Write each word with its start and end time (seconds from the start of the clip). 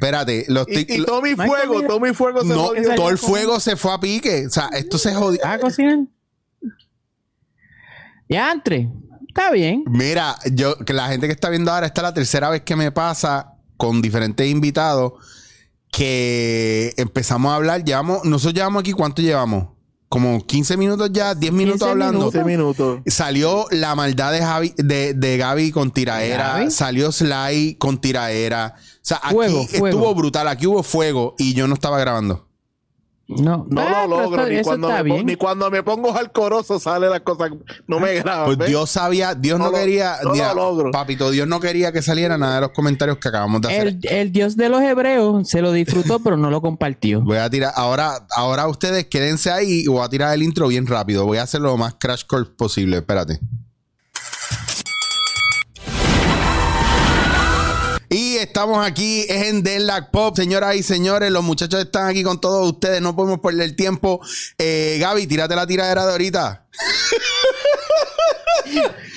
espérate. 0.00 0.44
Los 0.48 0.66
Y, 0.68 0.72
tic- 0.74 0.98
y 0.98 1.04
todo 1.04 1.20
mi 1.20 1.34
fuego, 1.34 1.82
todo 1.82 1.98
mi 2.00 2.14
fuego 2.14 2.40
se 2.42 2.46
no, 2.48 2.66
jodió. 2.68 2.94
todo 2.94 3.08
el 3.10 3.18
fuego 3.18 3.58
se 3.60 3.76
fue 3.76 3.92
a 3.92 3.98
pique. 4.00 4.46
O 4.46 4.50
sea, 4.50 4.68
esto 4.72 4.96
se 4.98 5.12
jodió. 5.14 5.40
¿Ah, 5.44 5.58
cocinar? 5.58 5.98
Ya, 8.28 8.52
entre. 8.52 8.88
Está 9.28 9.50
bien. 9.50 9.84
Mira, 9.86 10.36
yo, 10.52 10.76
que 10.78 10.92
la 10.92 11.08
gente 11.08 11.26
que 11.26 11.32
está 11.32 11.48
viendo 11.48 11.72
ahora, 11.72 11.86
esta 11.86 12.00
es 12.00 12.02
la 12.02 12.14
tercera 12.14 12.50
vez 12.50 12.62
que 12.62 12.76
me 12.76 12.90
pasa 12.92 13.54
con 13.76 14.02
diferentes 14.02 14.46
invitados 14.48 15.12
que 15.92 16.92
empezamos 16.96 17.50
a 17.52 17.56
hablar. 17.56 17.84
Llevamos, 17.84 18.24
nosotros 18.24 18.54
llevamos 18.54 18.80
aquí, 18.80 18.92
¿cuánto 18.92 19.22
llevamos? 19.22 19.68
Como 20.08 20.44
15 20.46 20.76
minutos 20.78 21.10
ya, 21.12 21.34
10 21.34 21.52
minutos 21.52 21.80
15 21.80 21.90
hablando. 21.90 22.18
minutos. 22.18 22.34
12 22.34 22.46
minutos. 22.46 23.00
Salió 23.06 23.66
la 23.70 23.94
maldad 23.94 24.32
de, 24.32 24.40
Javi, 24.40 24.72
de, 24.78 25.12
de 25.12 25.36
Gaby 25.36 25.70
con 25.70 25.90
tiraera. 25.90 26.54
Gaby. 26.54 26.70
Salió 26.70 27.12
Sly 27.12 27.76
con 27.78 28.00
tiraera. 28.00 28.74
O 28.76 28.80
sea, 29.02 29.20
aquí 29.22 29.34
Fuego, 29.34 29.66
fuego. 29.66 29.86
estuvo 29.88 30.14
brutal. 30.14 30.48
Aquí 30.48 30.66
hubo 30.66 30.82
fuego 30.82 31.34
y 31.38 31.52
yo 31.52 31.68
no 31.68 31.74
estaba 31.74 31.98
grabando. 31.98 32.47
No, 33.30 33.66
No 33.68 33.80
Ah, 33.82 34.06
lo 34.08 34.22
logro, 34.22 34.40
eso- 34.40 34.48
ni 34.50 34.54
eso 34.56 34.64
cuando, 34.64 34.88
me, 34.88 34.94
pon- 34.96 35.04
bien. 35.04 35.26
ni 35.26 35.36
cuando 35.36 35.70
me 35.70 35.82
pongo 35.82 36.16
alcoroso 36.16 36.78
sale 36.80 37.10
las 37.10 37.20
cosas, 37.20 37.50
no 37.86 38.00
me 38.00 38.14
graban. 38.14 38.46
Pues 38.46 38.56
¿ves? 38.56 38.68
Dios 38.68 38.88
sabía, 38.90 39.34
Dios 39.34 39.58
no, 39.58 39.66
No 39.66 39.70
lo- 39.72 39.76
quería, 39.76 40.16
no 40.24 40.34
lo 40.34 40.54
logro. 40.54 40.90
papito, 40.92 41.30
Dios 41.30 41.46
no 41.46 41.60
quería 41.60 41.92
que 41.92 42.00
saliera 42.00 42.38
nada 42.38 42.54
de 42.54 42.60
los 42.62 42.70
comentarios 42.70 43.18
que 43.18 43.28
acabamos 43.28 43.60
de 43.60 43.68
hacer. 43.68 43.86
El, 43.88 44.00
el 44.08 44.32
Dios 44.32 44.56
de 44.56 44.70
los 44.70 44.80
hebreos 44.80 45.46
se 45.46 45.60
lo 45.60 45.72
disfrutó, 45.72 46.20
pero 46.24 46.38
no 46.38 46.48
lo 46.50 46.62
compartió. 46.62 47.20
Voy 47.20 47.36
a 47.36 47.50
tirar, 47.50 47.72
ahora, 47.76 48.26
ahora 48.34 48.66
ustedes 48.66 49.04
quédense 49.08 49.50
ahí 49.50 49.82
y 49.84 49.86
voy 49.88 50.02
a 50.02 50.08
tirar 50.08 50.32
el 50.32 50.42
intro 50.42 50.66
bien 50.68 50.86
rápido. 50.86 51.26
Voy 51.26 51.36
a 51.36 51.42
hacerlo 51.42 51.68
lo 51.68 51.76
más 51.76 51.96
crash 52.00 52.24
course 52.24 52.50
posible. 52.56 52.96
Espérate. 52.96 53.40
Estamos 58.48 58.84
aquí 58.84 59.26
en 59.28 59.62
Denlac 59.62 60.10
Pop, 60.10 60.34
señoras 60.34 60.74
y 60.74 60.82
señores. 60.82 61.30
Los 61.30 61.44
muchachos 61.44 61.80
están 61.80 62.08
aquí 62.08 62.22
con 62.22 62.40
todos 62.40 62.66
ustedes. 62.66 63.00
No 63.02 63.14
podemos 63.14 63.40
perder 63.40 63.76
tiempo. 63.76 64.20
Eh, 64.56 64.96
Gaby, 64.98 65.26
tírate 65.26 65.54
la 65.54 65.66
tiradera 65.66 66.06
de 66.06 66.12
ahorita. 66.12 66.66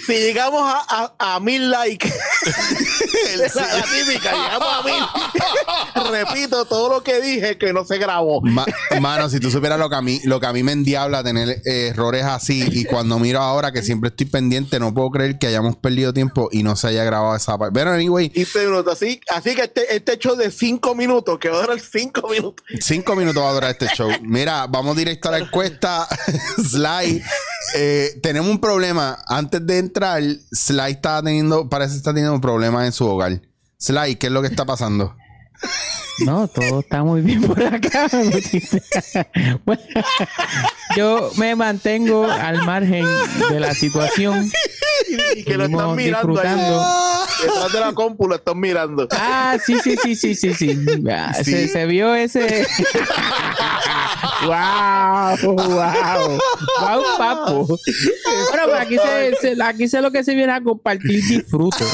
Si 0.06 0.14
llegamos 0.14 0.62
a, 0.64 1.14
a, 1.20 1.36
a 1.36 1.40
mil 1.40 1.70
likes, 1.70 2.08
es 2.08 3.56
la, 3.56 3.62
la 3.78 3.84
típica, 3.84 4.32
llegamos 4.32 4.68
a 4.74 4.84
mil. 4.84 6.12
Repito 6.12 6.66
todo 6.66 6.90
lo 6.90 7.04
que 7.04 7.22
dije 7.22 7.58
que 7.58 7.72
no 7.72 7.86
se 7.86 7.98
grabó. 7.98 8.42
Ma- 8.42 8.66
mano, 9.00 9.30
si 9.30 9.40
tú 9.40 9.52
supieras 9.52 9.78
lo 9.80 9.90
que 9.90 9.96
a 9.96 10.02
mí, 10.02 10.20
lo 10.24 10.40
que 10.40 10.48
a 10.48 10.54
mí 10.54 10.64
me 10.64 10.72
endiabla 10.72 11.24
tener 11.24 11.50
eh, 11.66 11.88
errores 11.90 12.24
así 12.24 12.68
y 12.72 12.86
cuando 12.86 13.20
miro 13.20 13.40
ahora 13.40 13.72
que 13.72 13.84
siempre 13.84 14.10
estoy 14.10 14.26
pendiente, 14.26 14.80
no 14.80 14.94
puedo 14.94 15.10
creer 15.12 15.38
que 15.38 15.48
hayamos 15.48 15.76
perdido 15.76 16.14
tiempo 16.14 16.50
y 16.52 16.64
no 16.64 16.76
se 16.76 16.88
haya 16.88 17.04
grabado 17.04 17.36
esa 17.36 17.58
parte. 17.58 17.74
Pero 17.74 17.92
anyway, 17.92 18.30
15 18.30 18.66
minutos. 18.66 18.94
Así, 18.94 19.22
así 19.30 19.56
que 19.56 19.64
este, 19.64 19.96
este 19.96 20.14
hecho 20.14 20.36
de 20.36 20.50
5 20.52 20.96
minutos, 20.96 21.38
que 21.40 21.50
va 21.50 21.60
a 21.60 21.62
durar 21.62 21.80
5 21.80 22.28
minutos. 22.30 22.66
cinco 22.80 23.16
minutos 23.16 23.42
va 23.44 23.50
a 23.50 23.54
durar 23.54 23.72
este 23.72 23.88
show. 23.96 24.10
Mira, 24.24 24.66
vamos 24.68 24.96
directo 24.98 25.30
a 25.30 25.34
la 25.34 25.38
encuesta. 25.40 26.08
Sly, 26.58 27.22
eh, 27.76 28.20
tenemos 28.22 28.50
un 28.50 28.60
problema. 28.60 29.18
Antes 29.28 29.66
de 29.66 29.78
entrar, 29.80 30.22
Sly 30.52 30.92
está 30.92 31.22
teniendo, 31.22 31.70
parece 31.70 31.92
que 31.94 31.98
está 31.98 32.12
teniendo 32.12 32.34
un 32.34 32.42
problema 32.42 32.86
en 32.86 32.92
su 32.92 33.06
hogar. 33.06 33.42
Sly, 33.78 34.16
¿qué 34.16 34.28
es 34.28 34.34
lo 34.34 34.42
que 34.42 34.48
está 34.48 34.66
pasando? 34.66 35.16
No, 36.26 36.48
todo 36.48 36.80
está 36.82 37.04
muy 37.04 37.22
bien 37.22 37.42
por 37.44 37.62
acá. 37.64 38.08
Bueno, 39.66 39.82
yo 40.98 41.32
me 41.38 41.56
mantengo 41.56 42.26
al 42.30 42.64
margen 42.66 43.06
de 43.50 43.60
la 43.60 43.74
situación. 43.74 44.52
Y 45.36 45.44
que 45.46 45.58
lo 45.58 45.66
están 45.66 45.96
mirando 45.96 46.40
ahí. 46.40 46.48
disfrutando. 46.50 46.86
Detrás 47.42 47.74
de 47.74 47.80
la 47.80 47.94
compu 47.94 48.28
lo 48.28 48.36
están 48.36 48.60
mirando. 48.60 49.08
Ah, 49.12 49.58
sí, 49.64 49.78
sí, 49.84 49.96
sí, 50.02 50.16
sí, 50.16 50.36
sí, 50.36 50.54
sí. 50.54 50.78
Ah, 51.12 51.34
Sí. 51.44 51.52
Se, 51.52 51.68
se 51.70 51.86
vio 51.86 52.14
ese. 52.16 52.68
wow, 54.46 55.38
wow, 55.56 56.40
wow, 56.80 57.04
papo. 57.18 57.66
Bueno, 57.68 58.64
pues 58.68 58.82
aquí 58.82 58.98
se, 58.98 59.36
se- 59.56 59.64
aquí 59.64 59.88
se 59.88 60.02
lo 60.02 60.12
que 60.12 60.24
se 60.24 60.34
viene 60.36 60.54
a 60.54 60.62
compartir 60.62 61.22
disfruto. 61.28 61.86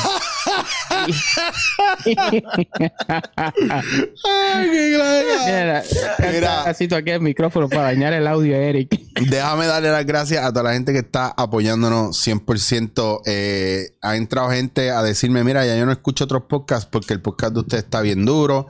Mira, 5.45 5.83
Mira. 6.31 6.61
casi 6.65 6.87
aquí 6.93 7.11
el 7.11 7.21
micrófono 7.21 7.67
para 7.69 7.83
dañar 7.83 8.13
el 8.13 8.27
audio 8.27 8.55
Eric. 8.55 8.99
Déjame 9.29 9.65
darle 9.67 9.89
las 9.91 10.05
gracias 10.05 10.43
a 10.43 10.49
toda 10.51 10.63
la 10.63 10.73
gente 10.73 10.93
que 10.93 10.99
está 10.99 11.33
apoyándonos 11.35 12.17
100%. 12.25 13.21
Eh, 13.25 13.95
ha 14.01 14.15
entrado 14.15 14.49
gente 14.51 14.91
a 14.91 15.01
decirme, 15.03 15.43
mira, 15.43 15.65
ya 15.65 15.75
yo 15.77 15.85
no 15.85 15.91
escucho 15.91 16.23
otros 16.25 16.43
podcasts 16.47 16.87
porque 16.91 17.13
el 17.13 17.21
podcast 17.21 17.53
de 17.53 17.59
usted 17.61 17.77
está 17.79 18.01
bien 18.01 18.25
duro. 18.25 18.67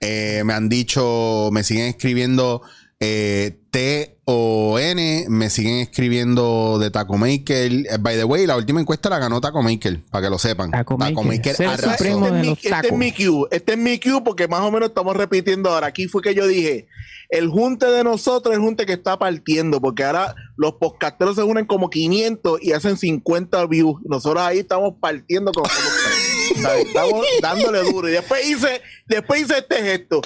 Eh, 0.00 0.42
me 0.44 0.52
han 0.54 0.68
dicho, 0.68 1.48
me 1.52 1.62
siguen 1.64 1.86
escribiendo 1.86 2.62
eh, 3.00 3.58
T 3.70 4.18
o 4.24 4.78
N, 4.78 5.26
me 5.28 5.50
siguen 5.50 5.80
escribiendo 5.80 6.78
de 6.78 6.90
Taco 6.90 7.18
Maker. 7.18 7.72
Eh, 7.72 7.98
by 8.00 8.16
the 8.16 8.24
way, 8.24 8.46
la 8.46 8.56
última 8.56 8.80
encuesta 8.80 9.10
la 9.10 9.18
ganó 9.18 9.40
Taco 9.40 9.62
Maker, 9.62 10.02
para 10.10 10.24
que 10.24 10.30
lo 10.30 10.38
sepan. 10.38 10.70
Taco 10.70 10.96
Maker. 10.96 11.54
Ser 11.54 11.68
arrasó. 11.68 11.90
supremo. 11.90 12.26
Este 12.26 12.28
es, 12.28 12.32
de 12.32 12.40
mi, 12.40 12.48
los 12.48 12.64
este 12.64 12.86
es 12.86 12.92
mi 12.92 13.12
cue. 13.12 13.48
Este 13.50 13.72
es 13.72 13.78
mi 13.78 14.00
cue 14.00 14.22
porque 14.24 14.48
más 14.48 14.60
o 14.60 14.70
menos 14.70 14.88
estamos 14.90 15.16
repitiendo 15.16 15.70
ahora. 15.70 15.88
Aquí 15.88 16.08
fue 16.08 16.22
que 16.22 16.34
yo 16.34 16.46
dije, 16.46 16.88
el 17.28 17.48
junte 17.48 17.86
de 17.86 18.04
nosotros 18.04 18.52
es 18.52 18.58
el 18.58 18.64
junte 18.64 18.86
que 18.86 18.92
está 18.92 19.18
partiendo 19.18 19.80
porque 19.80 20.04
ahora 20.04 20.34
los 20.56 20.74
podcasteros 20.74 21.36
se 21.36 21.42
unen 21.42 21.66
como 21.66 21.90
500 21.90 22.62
y 22.62 22.72
hacen 22.72 22.96
50 22.96 23.66
views. 23.66 24.00
Nosotros 24.04 24.42
ahí 24.42 24.60
estamos 24.60 24.94
partiendo 25.00 25.52
como... 25.52 25.68
estamos 26.78 27.24
dándole 27.42 27.80
duro. 27.90 28.08
Y 28.08 28.12
después 28.12 28.48
hice, 28.48 28.80
después 29.06 29.42
hice 29.42 29.58
este 29.58 29.82
gesto. 29.82 30.22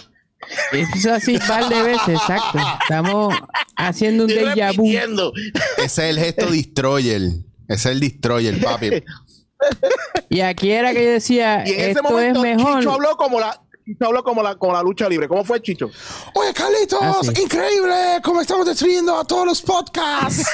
Eso 0.73 1.13
así 1.13 1.35
un 1.35 1.47
par 1.47 1.69
de 1.69 1.83
veces, 1.83 2.09
exacto. 2.09 2.59
Estamos 2.83 3.35
haciendo 3.77 4.25
un 4.25 4.31
déjà 4.31 4.75
vu. 4.77 4.87
Ese 5.79 5.85
es 5.85 5.99
el 5.99 6.19
gesto 6.19 6.47
Destroyer. 6.51 7.23
Ese 7.23 7.43
es 7.75 7.87
el 7.87 8.01
Destroyer, 8.01 8.61
papi. 8.63 9.03
Y 10.29 10.41
aquí 10.41 10.71
era 10.71 10.93
que 10.93 11.05
yo 11.05 11.11
decía, 11.11 11.65
Y 11.67 11.73
en 11.73 11.91
ese 11.91 12.03
momento 12.03 12.45
es 12.45 12.57
mejor. 12.57 12.79
Chicho 12.81 12.93
habló 12.93 13.17
como 13.17 13.41
la... 13.41 13.61
Chicho 13.85 14.05
habló 14.07 14.23
como 14.23 14.43
la, 14.43 14.55
como 14.57 14.73
la 14.75 14.83
lucha 14.83 15.09
libre. 15.09 15.27
¿Cómo 15.29 15.45
fue 15.45 15.61
Chicho? 15.63 15.91
Oye, 16.35 16.53
Carlitos, 16.55 16.99
Ah, 17.03 17.21
sí. 17.23 17.43
increíble 17.43 17.95
cómo 18.23 18.41
estamos 18.41 18.67
destruyendo 18.67 19.17
a 19.19 19.25
todos 19.25 19.47
los 19.47 19.63
podcasts. 19.63 20.47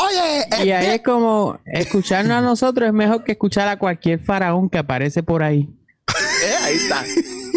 Oye, 0.00 0.40
eh, 0.62 0.66
Y 0.66 0.70
ahí 0.70 0.86
es 0.96 1.02
como 1.02 1.58
escucharnos 1.66 2.36
a 2.36 2.40
nosotros 2.40 2.86
es 2.88 2.92
mejor 2.94 3.24
que 3.24 3.32
escuchar 3.32 3.68
a 3.68 3.78
cualquier 3.78 4.20
faraón 4.20 4.70
que 4.70 4.78
aparece 4.78 5.22
por 5.22 5.42
ahí. 5.42 5.68
Eh, 6.44 6.54
ahí 6.62 6.76
está. 6.76 7.04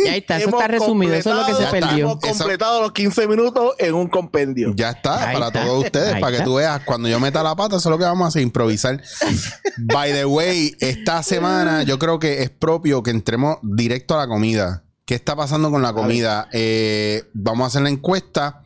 Y 0.03 0.07
ahí 0.07 0.19
está, 0.19 0.37
eso 0.37 0.47
Hemos 0.49 0.61
está 0.61 0.67
resumido, 0.71 1.13
eso 1.13 1.29
es 1.29 1.35
lo 1.35 1.45
que 1.45 1.63
se 1.63 1.69
perdió. 1.69 2.05
Hemos 2.11 2.19
completado 2.19 2.81
los 2.81 2.91
15 2.91 3.27
minutos 3.27 3.75
en 3.77 3.93
un 3.93 4.07
compendio. 4.07 4.73
ya 4.75 4.91
está, 4.91 5.29
Ahí 5.29 5.33
para 5.35 5.47
está. 5.47 5.63
todos 5.63 5.85
ustedes, 5.85 6.13
Ahí 6.15 6.21
para 6.21 6.37
que 6.37 6.43
tú 6.43 6.55
veas, 6.55 6.81
cuando 6.85 7.07
yo 7.09 7.19
meta 7.19 7.43
la 7.43 7.55
pata, 7.55 7.75
eso 7.77 7.89
es 7.89 7.91
lo 7.91 7.97
que 7.97 8.05
vamos 8.05 8.25
a 8.25 8.27
hacer, 8.29 8.41
improvisar. 8.41 9.01
By 9.77 10.11
the 10.11 10.25
way, 10.25 10.75
esta 10.79 11.21
semana 11.23 11.83
yo 11.83 11.99
creo 11.99 12.19
que 12.19 12.41
es 12.43 12.49
propio 12.49 13.03
que 13.03 13.11
entremos 13.11 13.57
directo 13.61 14.15
a 14.15 14.19
la 14.19 14.27
comida. 14.27 14.83
¿Qué 15.05 15.15
está 15.15 15.35
pasando 15.35 15.69
con 15.71 15.81
la 15.81 15.93
comida? 15.93 16.47
Eh, 16.53 17.25
vamos 17.33 17.65
a 17.65 17.67
hacer 17.67 17.81
la 17.81 17.89
encuesta. 17.89 18.63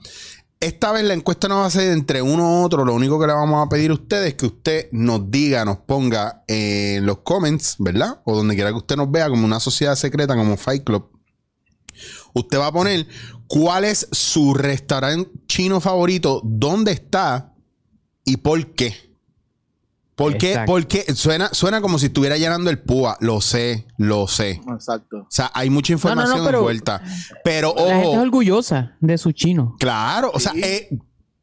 Esta 0.66 0.92
vez 0.92 1.04
la 1.04 1.14
encuesta 1.14 1.48
no 1.48 1.60
va 1.60 1.68
a 1.68 1.70
ser 1.70 1.92
entre 1.92 2.24
uno 2.24 2.44
u 2.44 2.64
otro. 2.64 2.84
Lo 2.84 2.96
único 2.96 3.20
que 3.20 3.28
le 3.28 3.34
vamos 3.34 3.64
a 3.64 3.70
pedir 3.70 3.92
a 3.92 3.94
ustedes 3.94 4.30
es 4.30 4.34
que 4.34 4.48
usted 4.48 4.88
nos 4.92 5.30
diga, 5.30 5.64
nos 5.64 5.78
ponga 5.78 6.44
en 6.48 7.06
los 7.06 7.20
comments, 7.20 7.76
¿verdad? 7.78 8.20
O 8.26 8.36
donde 8.36 8.56
quiera 8.56 8.72
que 8.72 8.78
usted 8.78 8.96
nos 8.96 9.12
vea, 9.12 9.30
como 9.30 9.46
una 9.46 9.60
sociedad 9.60 9.96
secreta, 9.96 10.36
como 10.36 10.58
Fight 10.58 10.84
Club. 10.84 11.12
Usted 12.34 12.58
va 12.58 12.66
a 12.66 12.72
poner 12.72 13.06
cuál 13.46 13.86
es 13.86 14.08
su 14.12 14.56
restaurante 14.56 15.30
chino 15.48 15.80
favorito, 15.80 16.42
dónde 16.44 16.94
está 16.94 17.54
y 18.24 18.38
por 18.38 18.74
qué. 18.74 19.05
¿Por 20.16 20.38
qué? 20.38 20.52
Exacto. 20.52 20.72
Porque 20.72 21.06
suena, 21.14 21.50
suena 21.54 21.82
como 21.82 22.00
si 22.00 22.06
estuviera 22.06 22.38
llenando 22.38 22.70
el 22.70 22.80
púa. 22.80 23.18
Lo 23.20 23.42
sé, 23.42 23.86
lo 23.98 24.28
sé. 24.28 24.62
Exacto. 24.72 25.18
O 25.18 25.28
sea, 25.30 25.52
hay 25.54 25.70
mucha 25.70 25.92
no, 25.92 25.96
información 25.96 26.46
pero- 26.46 26.60
envuelta. 26.60 27.02
Pero 27.44 27.74
La 27.76 27.82
gente 27.84 28.02
es 28.02 28.08
ojo, 28.08 28.22
orgullosa 28.22 28.96
de 29.02 29.18
su 29.18 29.32
chino. 29.34 29.76
claro, 29.80 30.32
o 30.34 30.40
sea, 30.40 30.54
Sí. 30.54 30.62
eh, 30.64 30.90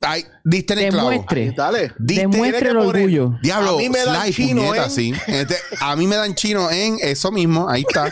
ay, 0.01 0.25
diste 0.43 0.73
en 0.73 0.79
el 0.81 0.89
clavo. 0.91 1.11
Demuestre, 1.11 1.53
Dale. 1.55 1.93
Diste- 1.99 2.23
demuestre 2.23 2.69
el 2.71 2.77
poner- 2.77 2.97
orgullo. 2.97 3.39
Diablo, 3.43 3.75
A 3.75 3.77
mí 3.79 3.89
me 3.91 3.99
dan 3.99 4.23
Sly, 4.25 4.33
chino 4.33 4.63
puñeta, 4.63 4.85
en- 4.85 4.91
sí. 4.91 5.15
Este, 5.27 5.57
a 5.81 5.95
mí 5.97 6.07
me 6.07 6.17
dan 6.17 6.35
chino 6.35 6.71
en 6.71 6.97
eso 7.03 7.31
mismo, 7.31 7.69
ahí 7.69 7.85
está. 7.87 8.11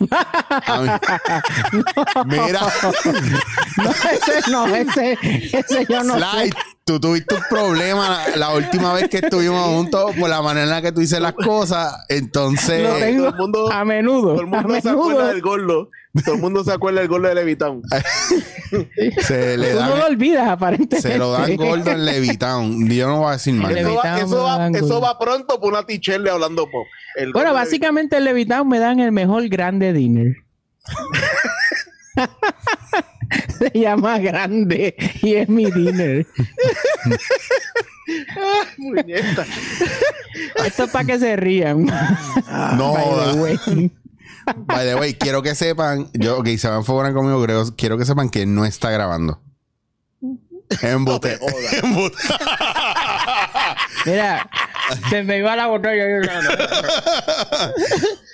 A 0.66 0.80
mí- 0.82 0.90
Mira, 2.26 2.60
No, 3.76 3.90
ese 3.90 4.50
no, 4.50 4.66
ese, 4.74 5.18
ese 5.52 5.86
yo 5.88 6.02
no 6.04 6.14
Sly, 6.16 6.50
sé. 6.50 6.56
Tú 6.88 7.00
tuviste 7.00 7.34
un 7.34 7.42
problema 7.50 8.08
la, 8.30 8.36
la 8.36 8.50
última 8.54 8.92
vez 8.94 9.08
que 9.08 9.18
estuvimos 9.18 9.62
juntos 9.66 10.12
por 10.18 10.28
la 10.30 10.40
manera 10.42 10.64
en 10.64 10.70
la 10.70 10.80
que 10.82 10.90
tú 10.92 11.00
dices 11.00 11.20
las 11.20 11.34
cosas. 11.34 12.04
Entonces, 12.08 12.82
Lo 12.82 12.94
tengo 12.96 13.24
todo 13.24 13.28
el 13.34 13.36
mundo- 13.36 13.72
a 13.72 13.84
menudo. 13.84 14.34
Todo 14.34 14.40
el 14.40 14.54
a 14.54 14.62
mundo 14.62 14.80
se 14.80 14.88
acuerda 14.90 15.28
del 15.28 15.42
gordo. 15.42 15.90
Todo 16.24 16.34
el 16.36 16.40
mundo 16.40 16.64
se 16.64 16.72
acuerda 16.72 17.00
del 17.00 17.08
gordo 17.08 17.28
de 17.28 17.34
Levitown. 17.34 17.82
se 19.22 19.56
le 19.58 19.72
Tú 19.72 19.80
no 19.80 19.86
lo 19.88 19.96
dan, 19.96 20.02
olvidas, 20.12 20.48
aparentemente. 20.48 21.00
se 21.02 21.18
lo 21.18 21.32
dan 21.32 21.54
gordo 21.56 21.90
en 21.90 22.04
Levitown. 22.06 22.88
Yo 22.88 23.06
no 23.08 23.18
voy 23.18 23.28
a 23.28 23.32
decir 23.32 23.54
más. 23.54 23.70
Eso 23.70 23.94
va, 23.94 24.18
eso, 24.18 24.42
va, 24.42 24.58
dan 24.58 24.74
eso 24.74 24.86
gordo. 24.86 25.00
va 25.02 25.18
pronto 25.18 25.60
por 25.60 25.72
una 25.72 25.84
tichelle 25.84 26.28
hablando 26.30 26.64
pop. 26.70 26.86
El 27.16 27.32
Bueno, 27.32 27.52
básicamente 27.52 28.16
en 28.16 28.24
Levitown 28.24 28.66
me 28.68 28.78
dan 28.78 29.00
el 29.00 29.12
mejor 29.12 29.46
grande 29.48 29.92
dinner. 29.92 30.34
Se 33.58 33.70
llama 33.78 34.18
grande 34.18 34.94
y 35.22 35.34
es 35.34 35.48
mi 35.48 35.70
dinner. 35.70 36.26
Muñeca. 38.78 39.46
Esto 40.64 40.84
es 40.84 40.90
para 40.90 41.04
que 41.04 41.18
se 41.18 41.36
rían. 41.36 41.84
No, 42.76 42.94
By 42.94 43.04
the 43.04 43.26
da. 43.26 43.34
way. 43.34 43.90
by 44.66 44.86
the 44.86 44.94
way, 44.94 45.14
quiero 45.14 45.42
que 45.42 45.54
sepan, 45.54 46.08
yo, 46.14 46.42
que 46.42 46.56
se 46.56 46.68
van 46.68 46.76
a 46.76 46.80
enfocar 46.80 47.12
conmigo, 47.12 47.42
creo, 47.42 47.64
quiero 47.76 47.98
que 47.98 48.06
sepan 48.06 48.30
que 48.30 48.46
no 48.46 48.64
está 48.64 48.90
grabando. 48.90 49.40
Embuste. 50.82 51.38
No 51.40 51.46
te 51.46 51.52
jodas. 51.52 51.72
Embuste. 51.82 52.18
Mira, 54.06 54.50
se 55.10 55.22
me 55.22 55.38
iba 55.38 55.56
la 55.56 55.66
botella. 55.66 56.04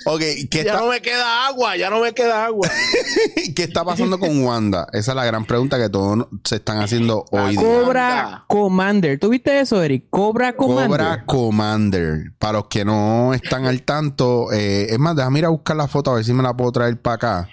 Ok, 0.06 0.20
¿qué 0.20 0.48
Ya 0.52 0.60
está, 0.60 0.80
no 0.80 0.88
me 0.88 1.00
queda 1.00 1.46
agua, 1.46 1.76
ya 1.76 1.90
no 1.90 2.00
me 2.00 2.12
queda 2.12 2.44
agua. 2.46 2.68
¿qué 3.56 3.62
está 3.64 3.84
pasando 3.84 4.18
con 4.18 4.42
Wanda? 4.44 4.86
Esa 4.92 5.12
es 5.12 5.16
la 5.16 5.24
gran 5.24 5.44
pregunta 5.44 5.78
que 5.78 5.88
todos 5.88 6.26
se 6.44 6.56
están 6.56 6.78
haciendo 6.82 7.24
hoy 7.30 7.52
día. 7.56 7.60
Cobra 7.60 8.44
Commander. 8.48 9.18
¿Tú 9.18 9.28
viste 9.28 9.60
eso, 9.60 9.82
Eric? 9.82 10.06
Cobra 10.10 10.54
Commander. 10.56 10.88
Cobra 10.88 11.24
Commander. 11.26 12.32
Para 12.38 12.54
los 12.54 12.66
que 12.68 12.84
no 12.84 13.32
están 13.34 13.66
al 13.66 13.82
tanto, 13.82 14.52
eh, 14.52 14.86
es 14.90 14.98
más, 14.98 15.16
déjame 15.16 15.40
ir 15.40 15.44
a 15.46 15.50
buscar 15.50 15.76
la 15.76 15.88
foto 15.88 16.10
a 16.10 16.14
ver 16.16 16.24
si 16.24 16.32
me 16.32 16.42
la 16.42 16.56
puedo 16.56 16.72
traer 16.72 17.00
para 17.00 17.14
acá. 17.14 17.48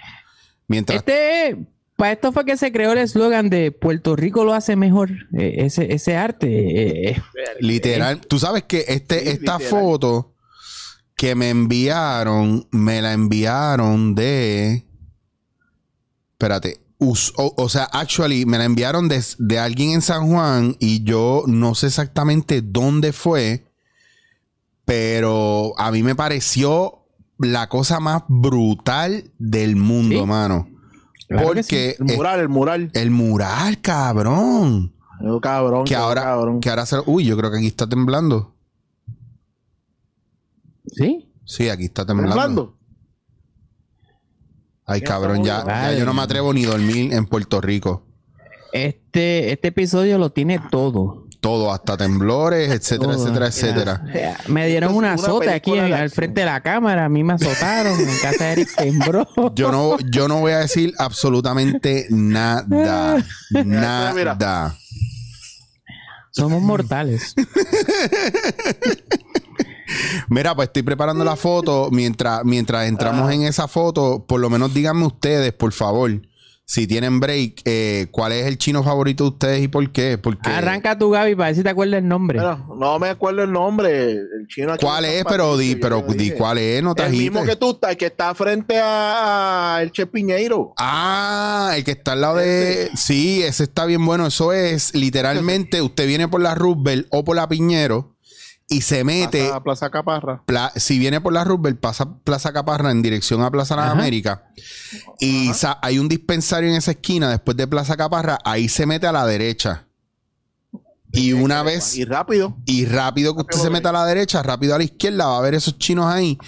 Mientras 0.68 0.98
Este, 0.98 1.56
para 1.96 2.12
esto 2.12 2.32
fue 2.32 2.44
que 2.44 2.56
se 2.56 2.72
creó 2.72 2.92
el 2.92 2.98
eslogan 2.98 3.50
de 3.50 3.70
Puerto 3.72 4.16
Rico 4.16 4.44
lo 4.44 4.54
hace 4.54 4.74
mejor. 4.76 5.10
Eh, 5.36 5.56
ese, 5.58 5.92
ese 5.92 6.16
arte. 6.16 6.46
eh, 6.48 7.10
eh, 7.10 7.22
Literal. 7.60 8.20
Tú 8.20 8.38
sabes 8.38 8.64
que 8.64 8.84
este, 8.88 9.20
Sí, 9.20 9.28
esta 9.28 9.58
literal. 9.58 9.62
foto 9.62 10.31
que 11.22 11.36
me 11.36 11.50
enviaron, 11.50 12.66
me 12.72 13.00
la 13.00 13.12
enviaron 13.12 14.16
de. 14.16 14.84
Espérate. 16.32 16.80
us- 16.98 17.32
o, 17.36 17.54
o 17.56 17.68
sea, 17.68 17.84
actually, 17.84 18.44
me 18.44 18.58
la 18.58 18.64
enviaron 18.64 19.06
de, 19.06 19.22
de 19.38 19.58
alguien 19.60 19.90
en 19.92 20.02
San 20.02 20.26
Juan 20.28 20.76
y 20.80 21.04
yo 21.04 21.44
no 21.46 21.76
sé 21.76 21.86
exactamente 21.86 22.60
dónde 22.60 23.12
fue, 23.12 23.66
pero 24.84 25.74
a 25.78 25.92
mí 25.92 26.02
me 26.02 26.16
pareció 26.16 27.04
la 27.38 27.68
cosa 27.68 28.00
más 28.00 28.24
brutal 28.26 29.30
del 29.38 29.76
mundo, 29.76 30.22
Sí. 30.22 30.26
mano. 30.26 30.68
claro 31.28 31.52
que 31.52 31.62
sí. 31.62 31.68
Porque 31.68 31.96
El 32.00 32.16
mural, 32.16 32.40
el 32.40 32.48
mural. 32.48 32.90
el 32.94 33.10
mural, 33.12 33.80
cabrón. 33.80 34.92
Cabrón. 35.40 35.84
Que 35.84 35.94
ahora, 35.94 36.22
cabrón. 36.22 36.60
que 36.60 36.68
ahora 36.68 36.84
se. 36.84 36.96
Uy, 37.06 37.24
yo 37.26 37.36
creo 37.36 37.52
que 37.52 37.58
aquí 37.58 37.68
está 37.68 37.88
temblando. 37.88 38.56
Sí. 40.92 41.28
Sí, 41.44 41.68
aquí 41.68 41.84
está 41.86 42.06
temblando. 42.06 42.34
Temblando. 42.34 42.78
Ay, 44.84 45.00
cabrón, 45.00 45.44
ya, 45.44 45.92
yo 45.96 46.04
no 46.04 46.12
me 46.12 46.22
atrevo 46.22 46.52
ni 46.52 46.64
dormir 46.64 47.12
en 47.12 47.26
Puerto 47.26 47.60
Rico. 47.60 48.04
Este, 48.72 49.52
este 49.52 49.68
episodio 49.68 50.18
lo 50.18 50.30
tiene 50.30 50.60
todo. 50.70 51.26
Todo, 51.40 51.72
hasta 51.72 51.96
temblores, 51.96 52.70
etcétera, 52.70 53.14
Todo. 53.14 53.22
etcétera, 53.24 53.46
etcétera. 53.48 54.38
Me 54.46 54.66
dieron 54.68 54.94
una 54.94 55.14
azote 55.14 55.50
aquí 55.50 55.76
al 55.76 56.10
frente 56.10 56.40
de 56.40 56.46
la 56.46 56.60
cámara. 56.62 57.06
A 57.06 57.08
mí 57.08 57.24
me 57.24 57.32
azotaron. 57.32 57.98
en 57.98 58.18
casa 58.22 58.44
de 58.44 58.52
Eric 58.52 58.74
tembló. 58.76 59.26
Yo 59.54 59.72
no, 59.72 59.98
yo 59.98 60.28
no 60.28 60.40
voy 60.40 60.52
a 60.52 60.58
decir 60.58 60.94
absolutamente 60.98 62.06
nada. 62.10 63.16
Nada. 63.50 64.76
Somos 66.30 66.62
mortales. 66.62 67.34
Mira, 70.28 70.54
pues 70.54 70.68
estoy 70.68 70.82
preparando 70.82 71.24
la 71.24 71.36
foto. 71.36 71.88
Mientras, 71.90 72.44
mientras 72.44 72.86
entramos 72.88 73.28
Ah. 73.30 73.34
en 73.34 73.42
esa 73.42 73.68
foto, 73.68 74.24
por 74.26 74.40
lo 74.40 74.50
menos 74.50 74.72
díganme 74.74 75.06
ustedes, 75.06 75.52
por 75.52 75.72
favor, 75.72 76.10
si 76.64 76.86
tienen 76.86 77.20
break, 77.20 77.60
eh, 77.66 78.06
¿cuál 78.12 78.32
es 78.32 78.46
el 78.46 78.56
chino 78.56 78.82
favorito 78.82 79.24
de 79.24 79.30
ustedes 79.30 79.62
y 79.64 79.68
por 79.68 79.90
qué? 79.92 80.16
Porque, 80.16 80.48
Arranca 80.48 80.96
tu 80.96 81.10
Gaby 81.10 81.34
para 81.34 81.48
ver 81.48 81.56
si 81.56 81.62
te 81.62 81.68
acuerdas 81.68 81.98
el 81.98 82.08
nombre. 82.08 82.38
Mira, 82.38 82.64
no 82.78 82.98
me 82.98 83.08
acuerdo 83.08 83.42
el 83.42 83.52
nombre. 83.52 84.12
El 84.12 84.46
chino 84.48 84.72
aquí 84.72 84.84
¿Cuál 84.86 85.04
es? 85.04 85.24
Pero 85.28 85.56
di, 85.58 85.74
pero 85.76 86.02
di 86.02 86.30
cuál 86.30 86.58
es, 86.58 86.82
no 86.82 86.90
El 86.90 86.96
trajiste. 86.96 87.30
mismo 87.30 87.44
que 87.44 87.56
tú 87.56 87.72
estás, 87.72 87.96
que 87.96 88.06
está 88.06 88.34
frente 88.34 88.78
a, 88.78 89.74
a 89.76 89.82
el 89.82 89.90
Che 89.90 90.06
Piñeiro. 90.06 90.72
Ah, 90.78 91.72
el 91.76 91.84
que 91.84 91.90
está 91.90 92.12
al 92.12 92.20
lado 92.22 92.36
de. 92.36 92.90
Sí, 92.94 93.42
ese 93.42 93.64
está 93.64 93.84
bien 93.84 94.06
bueno. 94.06 94.26
Eso 94.26 94.52
es 94.54 94.94
literalmente: 94.94 95.82
usted 95.82 96.06
viene 96.06 96.28
por 96.28 96.40
la 96.40 96.54
Roosevelt 96.54 97.06
o 97.10 97.24
por 97.24 97.36
la 97.36 97.48
Piñero 97.48 98.11
y 98.72 98.80
se 98.80 99.04
mete. 99.04 99.44
Plaza, 99.46 99.62
Plaza 99.62 99.90
Caparra. 99.90 100.42
pla- 100.46 100.72
si 100.76 100.98
viene 100.98 101.20
por 101.20 101.32
la 101.32 101.44
Roosevelt, 101.44 101.78
pasa 101.80 102.18
Plaza 102.24 102.52
Caparra 102.52 102.90
en 102.90 103.02
dirección 103.02 103.42
a 103.42 103.50
Plaza 103.50 103.76
Las 103.76 103.86
Ajá. 103.86 103.92
Américas. 103.94 104.40
Y 105.20 105.52
sa- 105.54 105.78
hay 105.82 105.98
un 105.98 106.08
dispensario 106.08 106.68
en 106.70 106.76
esa 106.76 106.92
esquina 106.92 107.30
después 107.30 107.56
de 107.56 107.66
Plaza 107.66 107.96
Caparra. 107.96 108.38
Ahí 108.44 108.68
se 108.68 108.86
mete 108.86 109.06
a 109.06 109.12
la 109.12 109.26
derecha. 109.26 109.86
Y 111.12 111.32
una 111.34 111.62
vez. 111.62 111.94
Y 111.96 112.04
rápido. 112.04 112.56
Y 112.64 112.86
rápido 112.86 113.34
que 113.34 113.42
usted 113.42 113.52
Rápido 113.56 113.64
se 113.64 113.70
meta 113.70 113.90
a 113.90 113.92
la 113.92 114.06
derecha, 114.06 114.42
rápido 114.42 114.74
a 114.74 114.78
la 114.78 114.84
izquierda, 114.84 115.26
va 115.26 115.38
a 115.38 115.42
ver 115.42 115.54
esos 115.54 115.78
chinos 115.78 116.06
ahí. 116.06 116.38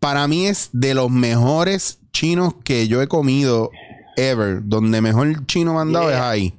Para 0.00 0.26
mí 0.26 0.46
es 0.46 0.70
de 0.72 0.94
los 0.94 1.10
mejores 1.10 2.00
chinos 2.12 2.54
que 2.64 2.88
yo 2.88 3.00
he 3.00 3.06
comido 3.06 3.70
ever. 4.16 4.60
Donde 4.64 5.00
mejor 5.00 5.46
chino 5.46 5.74
mandado 5.74 6.08
Yeah. 6.08 6.16
es 6.18 6.22
ahí. 6.24 6.54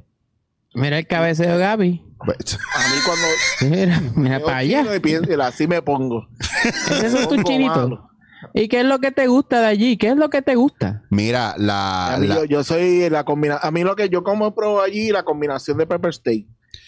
Mira 0.74 1.00
el 1.00 1.08
cabeceo 1.08 1.52
de 1.54 1.58
Gaby. 1.58 2.04
A 2.32 2.80
mí 2.80 2.96
cuando 3.06 3.28
Mira, 3.76 4.02
mira 4.16 4.40
para 4.40 4.58
allá. 4.58 4.82
chino 4.84 4.96
y 4.96 5.00
pienso, 5.00 5.42
así 5.42 5.68
me 5.68 5.82
pongo. 5.82 6.28
Esos 6.66 7.12
son 7.12 7.28
tus 7.28 7.38
Pongo 7.38 7.44
chinitos. 7.50 7.78
malo. 7.78 8.10
¿Y 8.54 8.68
qué 8.70 8.80
es 8.82 8.86
lo 8.86 9.00
que 9.00 9.12
te 9.12 9.28
gusta 9.28 9.60
de 9.62 9.68
allí? 9.68 9.98
¿Qué 9.98 10.08
es 10.10 10.16
lo 10.16 10.30
que 10.30 10.42
te 10.42 10.56
gusta? 10.56 11.04
Mira, 11.10 11.56
la, 11.58 12.14
A 12.14 12.18
mí, 12.18 12.28
la- 12.28 12.36
yo, 12.36 12.46
yo 12.46 12.64
soy 12.64 13.10
la 13.10 13.26
combinación. 13.26 13.68
A 13.68 13.72
mí 13.72 13.84
lo 13.84 13.96
que 13.96 14.08
yo 14.10 14.24
como 14.24 14.56
pruebo 14.56 14.82
allí, 14.82 15.12
la 15.12 15.24
combinación 15.24 15.78
de 15.78 15.86
pepper 15.86 16.14
steak. 16.14 16.46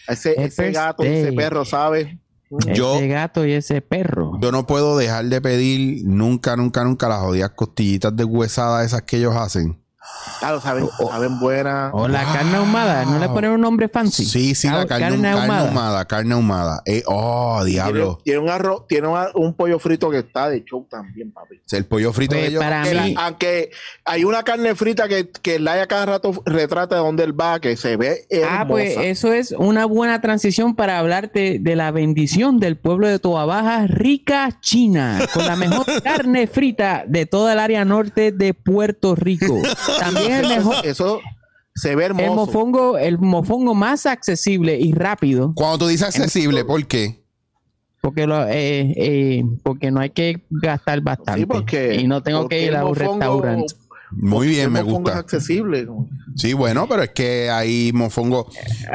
Ese, 0.08 0.34
ese 0.42 0.72
gato, 0.72 1.04
ese 1.04 1.24
steak. 1.24 1.36
perro, 1.36 1.66
¿sabes? 1.66 2.08
Yo- 2.74 2.96
ese 2.96 3.08
gato 3.08 3.46
y 3.46 3.54
ese 3.54 3.82
perro. 3.82 4.34
yo 4.42 4.52
no 4.52 4.66
puedo 4.66 4.98
dejar 4.98 5.26
de 5.26 5.40
pedir 5.42 6.04
nunca, 6.06 6.56
nunca, 6.58 6.84
nunca 6.84 7.08
las 7.08 7.20
jodidas 7.20 7.52
costillitas 7.52 8.16
de 8.16 8.24
huesada 8.26 8.84
esas 8.84 9.02
que 9.04 9.18
ellos 9.18 9.36
hacen. 9.36 9.81
Claro, 10.40 10.60
saben, 10.60 10.88
Oh, 11.00 11.10
saben 11.12 11.40
buena. 11.40 11.92
O 11.94 12.08
la 12.08 12.24
Wow. 12.24 12.34
carne 12.34 12.56
ahumada. 12.58 13.06
¿No 13.06 13.20
le 13.20 13.30
ponen 13.30 13.52
un 13.52 13.62
nombre 13.62 13.88
fancy? 13.88 14.26
Sí, 14.26 14.56
sí, 14.56 14.68
la 14.68 14.86
Car- 14.88 15.00
carne, 15.00 15.22
carne 15.22 15.30
ahumada. 15.30 16.06
carne 16.06 16.34
ahumada. 16.34 16.82
Eh, 16.86 17.04
oh, 17.06 17.64
diablo. 17.64 18.20
tiene 18.24 18.40
un 18.40 18.50
arroz, 18.50 18.88
tiene 18.88 19.08
un, 19.08 19.20
un 19.36 19.54
pollo 19.54 19.78
frito 19.80 20.10
que 20.10 20.20
está 20.20 20.50
de 20.50 20.64
show 20.66 20.88
también, 20.90 21.32
papi. 21.32 21.62
El 21.72 21.86
pollo 21.86 22.12
frito 22.14 22.32
Pues 22.32 22.42
de 22.42 22.48
ellos. 22.50 22.64
para 22.64 22.84
la- 22.94 23.04
mí, 23.04 23.16
aunque 23.18 23.70
hay 24.06 24.24
una 24.24 24.44
carne 24.44 24.74
frita 24.76 25.08
que, 25.08 25.30
que 25.30 25.56
el 25.56 25.64
Laia 25.66 25.86
cada 25.88 26.06
rato 26.08 26.32
retrata 26.46 26.96
de 26.96 27.02
dónde 27.02 27.24
él 27.24 27.40
va, 27.40 27.60
que 27.60 27.78
se 27.78 27.96
ve 27.98 28.26
hermosa. 28.30 28.62
Ah, 28.62 28.68
pues 28.68 28.98
eso 28.98 29.32
es 29.34 29.52
una 29.52 29.86
buena 29.86 30.20
transición 30.22 30.76
para 30.76 30.98
hablarte 31.00 31.58
de 31.60 31.76
la 31.76 31.92
bendición 31.92 32.60
del 32.60 32.78
pueblo 32.78 33.08
de 33.08 33.20
Toa 33.20 33.46
Baja, 33.46 33.86
rica 33.88 34.58
China, 34.62 35.20
con 35.34 35.46
la 35.46 35.56
mejor 35.56 35.86
carne 36.04 36.48
frita 36.48 37.04
de 37.08 37.26
toda 37.28 37.54
el 37.54 37.60
área 37.60 37.86
norte 37.86 38.32
de 38.32 38.54
Puerto 38.56 39.16
Rico. 39.16 39.62
También 40.00 40.32
el 40.34 40.48
mejor, 40.48 40.76
Eso 40.86 41.20
se 41.76 41.96
ve 41.96 42.06
el 42.06 42.12
hermoso. 42.12 42.34
mofongo, 42.36 42.98
el 42.98 43.18
mofongo 43.20 43.74
más 43.74 44.06
accesible 44.06 44.78
y 44.80 44.92
rápido, 44.94 45.54
Cuando 45.56 45.80
tú 45.80 45.88
dices 45.88 46.08
accesible, 46.08 46.66
¿por 46.66 46.86
qué? 46.88 47.22
porque 48.02 48.26
lo, 48.26 48.48
eh, 48.48 48.94
eh, 48.98 49.44
porque 49.62 49.92
no 49.92 50.00
hay 50.00 50.10
que 50.10 50.44
gastar 50.50 51.02
bastante 51.02 51.42
Sí, 51.42 51.46
porque, 51.46 51.96
y 52.02 52.08
no 52.08 52.24
tengo 52.24 52.42
porque 52.42 52.56
que 52.58 52.64
ir 52.64 52.70
el 52.70 52.76
a 52.78 52.86
un 52.86 52.96
mofongo- 52.96 53.20
restaurante. 53.20 53.76
Muy 54.14 54.48
bien, 54.48 54.64
el 54.66 54.72
me 54.72 54.80
mofongo 54.84 54.98
gusta. 55.02 55.12
Es 55.14 55.18
accesible. 55.20 55.88
Sí, 56.36 56.54
bueno, 56.54 56.86
pero 56.90 57.04
es 57.04 57.12
que 57.12 57.50
ahí 57.52 57.92
mofongo. 57.94 58.50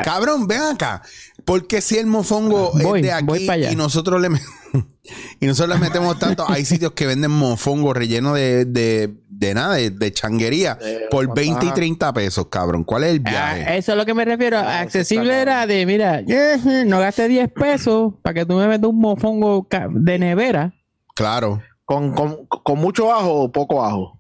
Cabrón, 0.05 0.47
ven 0.49 0.61
acá. 0.61 1.03
Porque 1.45 1.81
si 1.81 1.97
el 1.99 2.07
mofongo 2.07 2.73
Voy, 2.73 2.99
es 3.01 3.07
de 3.07 3.13
aquí 3.13 3.49
y 3.73 3.77
nosotros 3.77 4.21
le 4.21 4.29
y 5.41 5.47
nosotros 5.47 5.79
le 5.79 5.87
metemos 5.87 6.19
tanto, 6.19 6.45
hay 6.51 6.65
sitios 6.65 6.91
que 6.93 7.07
venden 7.07 7.31
mofongo 7.31 7.95
relleno 7.95 8.35
de, 8.35 8.65
de, 8.65 9.15
de 9.39 9.55
nada, 9.55 9.75
de, 9.75 9.91
de 9.91 10.13
changuería, 10.13 10.79
Eh, 10.81 11.07
por 11.11 11.35
20 11.35 11.65
y 11.65 11.69
ajá. 11.69 11.75
30 11.75 12.13
pesos, 12.13 12.47
cabrón. 12.51 12.85
¿Cuál 12.85 13.05
es 13.05 13.11
el 13.15 13.23
Ah, 13.27 13.31
viaje? 13.31 13.77
eso 13.79 13.93
es 13.93 13.99
lo 13.99 14.07
que 14.07 14.15
me 14.15 14.25
refiero. 14.25 14.59
Ah, 14.59 14.81
Accesible 14.81 15.31
está 15.31 15.43
era 15.43 15.67
de, 15.67 15.85
mira, 15.87 16.21
eh, 16.21 16.85
no 16.87 16.99
gasté 17.01 17.29
10 17.29 17.51
pesos 17.53 18.15
para 18.23 18.35
que 18.35 18.47
tú 18.47 18.55
me 18.55 18.67
metas 18.67 18.89
un 18.89 18.99
mofongo 19.01 19.67
de 19.91 20.19
nevera. 20.19 20.73
Claro. 21.15 21.61
Con, 21.85 22.13
con, 22.15 22.47
con 22.47 22.79
mucho 22.79 23.13
ajo 23.13 23.43
o 23.43 23.53
poco 23.53 23.85
ajo. 23.85 24.19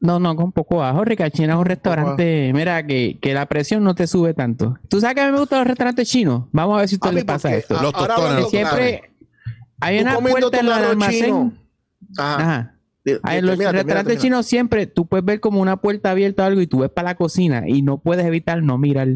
No, 0.00 0.18
no, 0.20 0.34
con 0.36 0.52
poco 0.52 0.82
ajo. 0.82 1.04
Ricachina 1.04 1.54
es 1.54 1.58
un 1.58 1.64
restaurante, 1.66 2.52
mira, 2.54 2.86
que, 2.86 3.18
que 3.20 3.34
la 3.34 3.46
presión 3.46 3.82
no 3.84 3.94
te 3.94 4.06
sube 4.06 4.32
tanto. 4.32 4.76
¿Tú 4.88 5.00
sabes 5.00 5.14
que 5.16 5.20
a 5.22 5.26
mí 5.26 5.32
me 5.32 5.40
gustan 5.40 5.58
los 5.60 5.68
restaurantes 5.68 6.08
chinos? 6.08 6.44
Vamos 6.52 6.76
a 6.76 6.80
ver 6.80 6.88
si 6.88 6.94
a 6.94 6.98
usted 6.98 7.12
le 7.12 7.24
pasa 7.24 7.54
esto. 7.54 7.80
Los 7.82 7.92
tostones, 7.92 8.48
Siempre 8.48 9.12
hay 9.80 10.00
una 10.00 10.18
puerta 10.18 10.58
en 10.60 10.66
el 10.66 10.72
almacén. 10.72 11.24
chino. 11.24 11.52
Ajá. 12.16 12.36
Ajá. 12.40 12.74
Ah, 13.22 13.36
en 13.36 13.46
los 13.46 13.52
termina, 13.52 13.72
restaurantes 13.72 14.14
termina. 14.14 14.20
chinos 14.20 14.46
siempre 14.46 14.86
tú 14.86 15.06
puedes 15.06 15.24
ver 15.24 15.40
como 15.40 15.60
una 15.60 15.78
puerta 15.80 16.10
abierta 16.10 16.42
o 16.42 16.46
algo 16.46 16.60
y 16.60 16.66
tú 16.66 16.80
ves 16.80 16.90
para 16.90 17.10
la 17.10 17.14
cocina 17.16 17.64
y 17.66 17.82
no 17.82 17.98
puedes 17.98 18.26
evitar 18.26 18.62
no 18.62 18.76
mirar. 18.78 19.08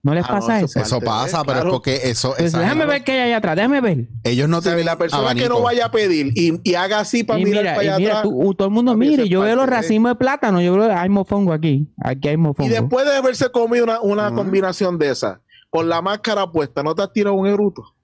¿No 0.00 0.14
les 0.14 0.24
Ah, 0.24 0.28
pasa 0.28 0.60
no, 0.60 0.64
eso 0.66 0.80
eso? 0.80 1.00
pasa. 1.00 1.38
Pero 1.42 1.54
claro. 1.54 1.68
es 1.68 1.72
porque 1.74 1.96
eso. 2.04 2.32
Pues 2.38 2.52
déjame 2.52 2.86
ver 2.86 3.02
qué 3.02 3.12
hay 3.12 3.20
allá 3.28 3.38
atrás, 3.38 3.56
déjame 3.56 3.80
ver. 3.80 4.08
Ellos 4.22 4.48
no 4.48 4.58
O 4.58 4.62
sea, 4.62 4.70
tienen 4.72 4.86
la 4.86 4.96
persona 4.96 5.22
que 5.22 5.26
abanico. 5.40 5.48
no 5.48 5.60
vaya 5.62 5.86
a 5.86 5.90
pedir 5.90 6.32
y, 6.36 6.58
y 6.62 6.74
haga 6.74 7.00
así 7.00 7.24
para 7.24 7.40
Y 7.40 7.44
mirar 7.44 7.62
mira, 7.64 7.74
para 7.74 7.84
y 7.84 7.88
allá 7.88 7.98
mira, 7.98 8.18
atrás. 8.20 8.32
tú- 8.32 8.54
todo 8.54 8.68
el 8.68 8.74
mundo 8.74 8.94
mire, 8.96 9.28
yo 9.28 9.40
veo 9.40 9.56
los 9.56 9.66
racimos 9.68 10.12
de 10.12 10.14
plátano, 10.16 10.60
yo 10.62 10.72
veo, 10.78 10.90
hay 10.96 11.08
mofongo 11.08 11.52
aquí, 11.52 11.88
aquí 12.02 12.28
hay 12.28 12.36
mofongo. 12.36 12.70
Y 12.70 12.72
después 12.72 13.04
de 13.06 13.16
haberse 13.16 13.50
comido 13.50 13.86
una, 14.02 14.30
combinación 14.32 14.98
de 14.98 15.10
esas, 15.10 15.40
con 15.68 15.88
la 15.88 16.00
máscara 16.00 16.50
puesta, 16.50 16.82
¿no 16.84 16.94
te 16.94 17.02
has 17.02 17.12
tirado 17.12 17.34
un 17.34 17.48
eruto? 17.48 17.94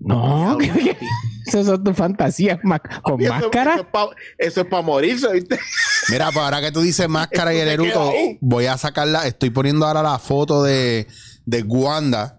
No, 0.00 0.58
esas 1.46 1.66
son 1.66 1.84
tus 1.84 1.96
fantasías 1.96 2.58
ma- 2.62 2.78
con 2.80 3.20
eso- 3.20 3.32
máscara. 3.32 3.74
Eso, 3.74 3.82
es 3.82 3.88
pa- 3.88 4.10
eso 4.38 4.60
es 4.62 4.66
para 4.66 4.82
morirse, 4.82 5.32
¿viste? 5.32 5.58
Mira, 6.10 6.26
pues 6.32 6.38
ahora 6.44 6.60
que 6.60 6.72
tú 6.72 6.80
dices 6.80 7.08
máscara 7.08 7.54
y 7.54 7.58
el 7.58 7.68
eruto, 7.68 8.12
voy 8.40 8.66
a 8.66 8.76
sacarla. 8.78 9.26
Estoy 9.26 9.50
poniendo 9.50 9.86
ahora 9.86 10.02
la 10.02 10.18
foto 10.18 10.62
de, 10.62 11.06
de 11.46 11.62
Wanda 11.62 12.38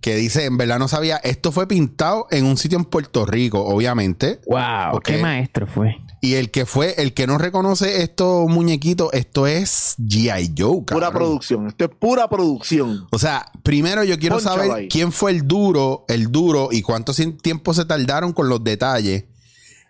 que 0.00 0.14
dice: 0.16 0.44
En 0.44 0.56
verdad 0.56 0.78
no 0.78 0.88
sabía. 0.88 1.16
Esto 1.18 1.52
fue 1.52 1.66
pintado 1.66 2.26
en 2.30 2.44
un 2.44 2.56
sitio 2.56 2.78
en 2.78 2.84
Puerto 2.84 3.26
Rico, 3.26 3.60
obviamente. 3.64 4.40
Wow, 4.46 5.00
qué 5.04 5.18
maestro 5.18 5.66
fue. 5.66 5.96
Y 6.22 6.34
el 6.34 6.50
que 6.50 6.66
fue, 6.66 6.94
el 6.98 7.14
que 7.14 7.26
no 7.26 7.38
reconoce 7.38 8.02
estos 8.02 8.46
muñequitos, 8.48 9.08
esto 9.14 9.46
es 9.46 9.94
G.I. 9.98 10.52
Joe, 10.56 10.82
Pura 10.82 11.10
producción. 11.10 11.66
Esto 11.68 11.84
es 11.86 11.90
pura 11.98 12.28
producción. 12.28 13.06
O 13.10 13.18
sea, 13.18 13.50
primero 13.62 14.04
yo 14.04 14.18
quiero 14.18 14.38
saber 14.38 14.70
ahí. 14.70 14.88
quién 14.88 15.12
fue 15.12 15.30
el 15.30 15.48
duro, 15.48 16.04
el 16.08 16.30
duro 16.30 16.68
y 16.72 16.82
cuánto 16.82 17.14
tiempo 17.14 17.72
se 17.72 17.86
tardaron 17.86 18.34
con 18.34 18.50
los 18.50 18.62
detalles 18.62 19.24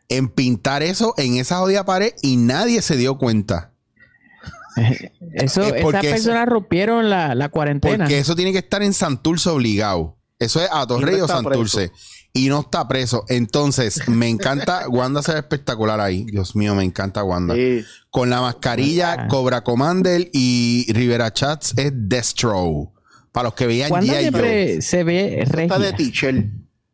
en 0.09 0.29
pintar 0.29 0.83
eso 0.85 1.15
en 1.17 1.37
esa 1.37 1.59
jodida 1.59 1.85
pared 1.85 2.13
y 2.23 2.37
nadie 2.37 2.81
se 2.83 2.97
dio 2.97 3.19
cuenta. 3.19 3.73
Eso, 5.35 5.63
Es 5.63 5.73
esas 5.85 6.05
eso- 6.05 6.11
personas 6.11 6.49
rompieron 6.49 7.11
la, 7.11 7.35
la 7.35 7.49
cuarentena. 7.49 8.05
Porque 8.05 8.19
eso 8.19 8.37
tiene 8.37 8.53
que 8.53 8.59
estar 8.59 8.83
en 8.83 8.93
Santurce 8.95 9.49
obligado. 9.51 10.17
Eso 10.39 10.63
es 10.63 10.69
a 10.73 10.87
Torrey 10.87 11.21
o 11.21 11.27
Santurce. 11.29 11.91
Y 12.33 12.49
no 12.49 12.61
está 12.61 12.87
preso. 12.87 13.25
Entonces, 13.29 14.07
me 14.09 14.29
encanta. 14.29 14.89
Wanda 14.89 15.23
se 15.23 15.33
ve 15.33 15.39
espectacular 15.41 16.01
ahí. 16.01 16.25
Dios 16.25 16.55
mío, 16.55 16.75
me 16.77 16.85
encanta 16.85 17.25
Wanda. 17.25 17.55
Sí. 17.55 17.85
Con 18.11 18.31
la 18.31 18.41
mascarilla, 18.41 19.15
Ah. 19.19 19.29
Cobra 19.29 19.63
Commander 19.65 20.29
y 20.33 20.87
Rivera 20.93 21.33
Chats 21.33 21.75
es 21.77 21.91
Destro. 21.95 22.93
Para 23.33 23.45
los 23.49 23.55
que 23.55 23.67
veían. 23.67 23.91
Joe. 23.91 24.03
siempre 24.03 24.83
se 24.83 25.05
ve 25.05 25.41
Está 25.43 25.79
de 25.79 25.91
regia. 25.93 25.97
teacher. 25.97 26.51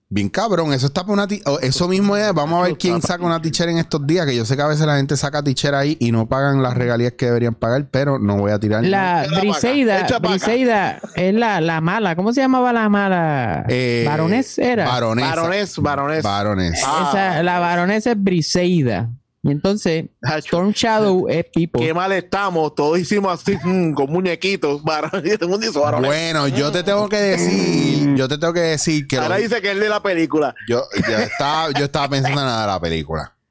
Bien 0.08 0.28
cabrón, 0.28 0.72
eso 0.72 0.86
está 0.86 1.02
para 1.02 1.14
una 1.14 1.28
oh, 1.46 1.58
Eso 1.60 1.88
mismo 1.88 2.16
es, 2.16 2.32
vamos 2.32 2.60
a 2.60 2.68
ver 2.68 2.78
quién 2.78 3.02
saca 3.02 3.24
una 3.24 3.42
tichera 3.42 3.72
en 3.72 3.78
estos 3.78 4.06
días, 4.06 4.24
que 4.24 4.36
yo 4.36 4.44
sé 4.44 4.54
que 4.54 4.62
a 4.62 4.68
veces 4.68 4.86
la 4.86 4.96
gente 4.98 5.16
saca 5.16 5.42
tichera 5.42 5.80
ahí 5.80 5.96
y 5.98 6.12
no 6.12 6.28
pagan 6.28 6.62
las 6.62 6.74
regalías 6.74 7.14
que 7.14 7.26
deberían 7.26 7.54
pagar, 7.54 7.88
pero 7.90 8.20
no 8.20 8.36
voy 8.36 8.52
a 8.52 8.60
tirar. 8.60 8.84
La 8.84 9.26
Briseida. 9.40 10.06
Briseida 10.20 11.00
es 11.16 11.34
la, 11.34 11.60
la 11.60 11.80
mala. 11.80 12.14
¿Cómo 12.14 12.32
se 12.32 12.40
llamaba 12.40 12.72
la 12.72 12.88
mala? 12.88 13.64
Eh, 13.68 14.04
Baronés 14.06 14.58
era. 14.58 14.86
Baronesa. 14.86 15.28
Varones, 15.28 15.78
varones. 15.78 16.22
Varones. 16.22 16.82
Ah. 16.86 17.08
Esa- 17.10 17.42
la 17.42 17.58
baronesa 17.58 18.12
es 18.12 18.22
Briseida. 18.22 19.10
Y 19.46 19.52
entonces, 19.52 20.06
Hacho, 20.22 20.38
Storm 20.38 20.72
Shadow 20.72 21.28
es 21.28 21.44
Pipo. 21.54 21.78
Qué 21.78 21.94
mal 21.94 22.10
estamos. 22.12 22.74
Todos 22.74 22.98
hicimos 22.98 23.32
así, 23.40 23.56
mm, 23.64 23.92
con 23.94 24.10
muñequitos. 24.10 24.82
Bueno, 24.82 26.48
yo 26.48 26.72
te 26.72 26.82
tengo 26.82 27.08
que 27.08 27.16
decir, 27.16 28.14
yo 28.16 28.26
te 28.28 28.38
tengo 28.38 28.52
que 28.52 28.60
decir 28.60 29.06
que 29.06 29.18
Ahora 29.18 29.36
lo- 29.36 29.42
dice 29.42 29.62
que 29.62 29.70
es 29.70 29.78
de 29.78 29.88
la 29.88 30.02
película. 30.02 30.52
yo, 30.68 30.82
yo 31.08 31.16
estaba, 31.16 31.70
yo 31.78 31.84
estaba 31.84 32.08
pensando 32.08 32.40
en 32.40 32.46
nada 32.46 32.62
de 32.62 32.66
la 32.66 32.80
película. 32.80 33.32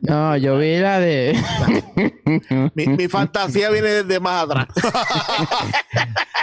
No, 0.00 0.36
yo 0.36 0.58
vi 0.58 0.78
la 0.78 0.98
de. 0.98 1.40
Mi, 2.74 2.86
mi 2.88 3.06
fantasía 3.06 3.70
viene 3.70 3.88
desde 3.88 4.18
más 4.18 4.42
atrás. 4.44 4.66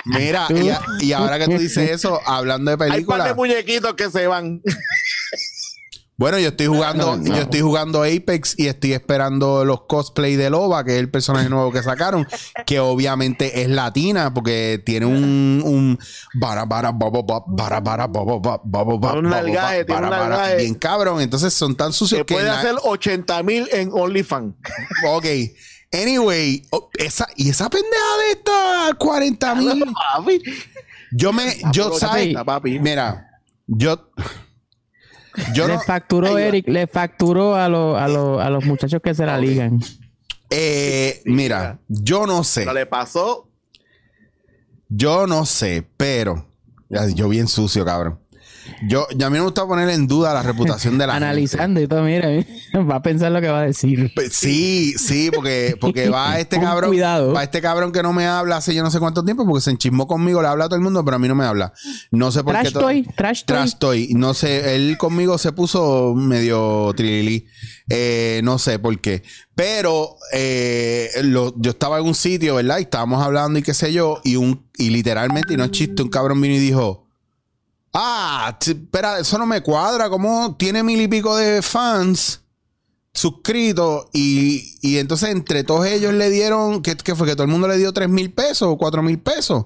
Mira, 0.06 0.48
y, 0.50 0.70
a- 0.70 0.82
y 1.02 1.12
ahora 1.12 1.38
que 1.38 1.46
tú 1.46 1.58
dices 1.58 1.90
eso, 1.92 2.22
hablando 2.26 2.72
de 2.72 2.76
Hay 2.76 2.78
par 2.78 2.88
de 2.88 2.94
película, 2.96 3.34
muñequitos 3.34 3.94
que 3.96 4.10
se 4.10 4.28
van. 4.28 4.62
Bueno, 6.18 6.40
yo 6.40 6.50
estoy 6.50 6.66
jugando, 6.66 7.16
No, 7.16 7.18
no. 7.18 7.36
yo 7.36 7.42
estoy 7.44 7.62
jugando 7.62 8.02
Apex 8.02 8.58
y 8.58 8.66
estoy 8.68 8.94
esperando 8.94 9.64
los 9.64 9.82
cosplay 9.82 10.36
de 10.36 10.50
Loba, 10.50 10.84
que 10.84 10.94
es 10.96 11.00
el 11.00 11.12
personaje 11.12 11.48
nuevo 11.48 11.72
que 11.72 11.84
sacaron, 11.84 12.28
que 12.66 12.80
obviamente 12.80 13.62
es 13.62 13.70
latina, 13.70 14.34
porque 14.34 14.82
tiene 14.84 15.06
un, 15.06 15.62
un 15.64 16.00
bara, 16.34 16.66
bara, 16.66 16.92
bien 20.58 20.74
cabrón. 20.74 21.22
Entonces 21.22 21.54
son 21.54 21.76
tan 21.76 21.94
sucios 21.94 22.26
que 22.26 22.34
puede 22.34 22.50
hacer 22.50 22.76
80 22.84 23.44
mil 23.44 23.70
en 23.72 23.92
OnlyFans. 23.94 24.56
Ok. 25.08 25.26
Anyway, 25.94 26.66
oh, 26.72 26.90
esa, 26.98 27.28
y 27.36 27.50
esa 27.50 27.70
pendeja 27.70 28.18
de 28.26 28.32
esta 28.32 28.96
40 28.98 29.56
mil. 29.56 29.86
Yo 31.12 31.32
me, 31.32 31.58
yo 31.72 31.94
sabes, 31.98 32.36
mira, 32.82 33.42
yo, 33.68 34.10
yo 35.54 35.68
le 35.68 35.76
no, 35.76 35.82
facturó 35.82 36.36
Ay, 36.36 36.44
Eric, 36.46 36.68
le 36.68 36.88
facturó 36.88 37.56
a, 37.56 37.68
los 37.70 37.98
a, 37.98 38.08
los 38.08 38.42
a 38.42 38.50
los 38.50 38.66
muchachos 38.66 39.02
que 39.04 39.14
se 39.14 39.26
la 39.26 39.38
ligan. 39.38 39.80
eh, 40.50 41.22
mira, 41.26 41.80
yo 41.88 42.26
no 42.26 42.44
sé, 42.44 42.62
Pero 42.62 42.74
le 42.74 42.86
pasó. 42.86 43.50
yo 44.90 45.28
no 45.28 45.46
sé, 45.46 45.86
pero, 45.98 46.46
yo 47.16 47.30
bien 47.30 47.48
sucio, 47.48 47.84
cabrón. 47.86 48.20
Yo, 48.84 49.08
ya 49.16 49.28
a 49.28 49.30
mí 49.30 49.38
me 49.38 49.44
gusta 49.44 49.66
poner 49.66 49.90
en 49.90 50.06
duda 50.08 50.34
la 50.34 50.44
reputación 50.44 50.98
de 50.98 51.08
la 51.08 51.14
gente. 51.14 51.26
Analizando 51.26 51.82
y 51.82 51.88
todo, 51.88 52.04
mira, 52.04 52.28
va 52.90 52.96
a 52.98 53.02
pensar 53.02 53.32
lo 53.32 53.42
que 53.42 53.48
va 53.48 53.62
a 53.62 53.66
decir. 53.66 54.12
Sí, 54.30 54.94
sí, 54.98 55.32
porque, 55.34 55.76
porque 55.82 56.10
va 56.10 56.40
este 56.40 56.60
cabrón. 56.60 56.92
cuidado. 56.92 57.34
Va 57.34 57.44
este 57.44 57.62
cabrón 57.62 57.92
que 57.92 58.04
no 58.04 58.14
me 58.14 58.28
habla 58.28 58.58
hace 58.58 58.76
yo 58.76 58.84
no 58.84 58.92
sé 58.92 59.00
cuánto 59.00 59.24
tiempo, 59.26 59.46
porque 59.48 59.62
se 59.62 59.72
enchismó 59.72 60.06
conmigo, 60.08 60.42
le 60.42 60.48
habla 60.48 60.66
a 60.66 60.68
todo 60.68 60.76
el 60.78 60.84
mundo, 60.84 61.04
pero 61.04 61.16
a 61.16 61.20
mí 61.20 61.28
no 61.28 61.36
me 61.36 61.46
habla. 61.46 61.74
No 62.12 62.32
sé 62.32 62.44
por 62.44 62.54
Trash 62.54 62.68
qué. 62.68 62.72
to- 62.74 62.80
Toy, 62.82 63.04
Trash 63.16 63.44
Toy. 63.46 63.56
Trash 63.56 63.74
Toy. 63.78 64.08
No 64.14 64.34
sé, 64.34 64.76
él 64.76 64.98
conmigo 65.00 65.38
se 65.38 65.52
puso 65.54 66.14
medio 66.16 66.94
trilili. 66.96 67.48
Eh, 67.90 68.42
no 68.44 68.60
sé 68.60 68.80
por 68.80 69.00
qué. 69.00 69.24
Pero 69.56 70.18
eh, 70.34 71.10
lo- 71.24 71.54
yo 71.58 71.72
estaba 71.72 71.98
en 72.00 72.06
un 72.06 72.16
sitio, 72.16 72.56
¿verdad? 72.56 72.78
Y 72.80 72.84
estábamos 72.84 73.24
hablando 73.24 73.58
y 73.58 73.64
qué 73.64 73.74
sé 73.74 73.92
yo. 73.92 74.20
Y 74.24 74.36
un 74.36 74.68
y 74.78 74.90
literalmente, 74.92 75.54
y 75.56 75.58
no 75.58 75.64
es 75.64 75.72
chiste, 75.72 76.04
un 76.04 76.10
cabrón 76.10 76.40
vino 76.42 76.54
y 76.54 76.60
dijo. 76.60 77.07
Ah, 78.00 78.56
espera, 78.62 79.20
eso 79.20 79.38
no 79.40 79.46
me 79.48 79.62
cuadra. 79.62 80.10
¿Cómo 80.10 80.56
tiene 80.56 80.84
mil 80.84 81.02
y 81.02 81.08
pico 81.08 81.36
de 81.36 81.62
fans 81.64 82.42
suscritos? 83.14 84.06
Y, 84.14 84.78
y 84.82 84.98
entonces 84.98 85.30
entre 85.30 85.64
todos 85.64 85.86
ellos 85.88 86.14
le 86.14 86.30
dieron, 86.30 86.82
¿qué, 86.82 86.96
qué 86.96 87.16
fue? 87.16 87.28
Que 87.28 87.34
todo 87.34 87.44
el 87.46 87.50
mundo 87.52 87.68
le 87.68 87.78
dio 87.78 87.92
tres 87.94 88.10
mil 88.10 88.32
pesos 88.32 88.68
o 88.70 88.78
cuatro 88.78 89.02
mil 89.02 89.20
pesos. 89.20 89.66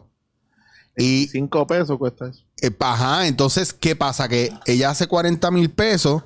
Y, 0.98 1.28
5 1.32 1.68
pesos 1.68 1.98
cuesta 1.98 2.28
eso. 2.28 2.44
eh, 2.62 2.70
ajá, 2.80 3.26
entonces, 3.28 3.72
¿qué 3.74 3.96
pasa? 3.96 4.28
Que 4.28 4.52
ella 4.66 4.90
hace 4.90 5.08
40 5.08 5.50
mil 5.50 5.72
pesos, 5.72 6.24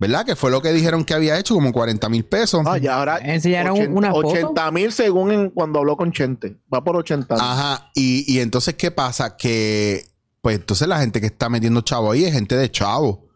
¿verdad? 0.00 0.26
Que 0.26 0.34
fue 0.34 0.50
lo 0.50 0.60
que 0.60 0.72
dijeron 0.72 1.04
que 1.04 1.14
había 1.14 1.38
hecho, 1.38 1.54
como 1.54 1.72
40 1.72 2.08
mil 2.08 2.24
pesos. 2.24 2.62
Ah, 2.66 2.78
ya 2.78 2.96
ahora. 2.96 3.18
Enseñaron 3.18 3.96
una 3.96 4.10
foto. 4.10 4.28
80 4.28 4.70
mil 4.72 4.92
según 4.92 5.30
en- 5.30 5.50
cuando 5.50 5.78
habló 5.78 5.96
con 5.96 6.10
Chente. 6.12 6.56
Va 6.72 6.82
por 6.82 6.96
80 6.96 7.34
mil. 7.36 7.42
Ajá, 7.44 7.90
y, 7.94 8.24
y 8.32 8.40
entonces, 8.40 8.74
¿qué 8.74 8.90
pasa? 8.90 9.36
Que, 9.36 10.04
pues 10.42 10.56
entonces 10.56 10.86
la 10.88 10.98
gente 10.98 11.20
que 11.20 11.26
está 11.26 11.48
metiendo 11.48 11.80
chavo 11.80 12.10
ahí 12.12 12.24
es 12.24 12.32
gente 12.34 12.56
de 12.56 12.70
chavo, 12.70 13.28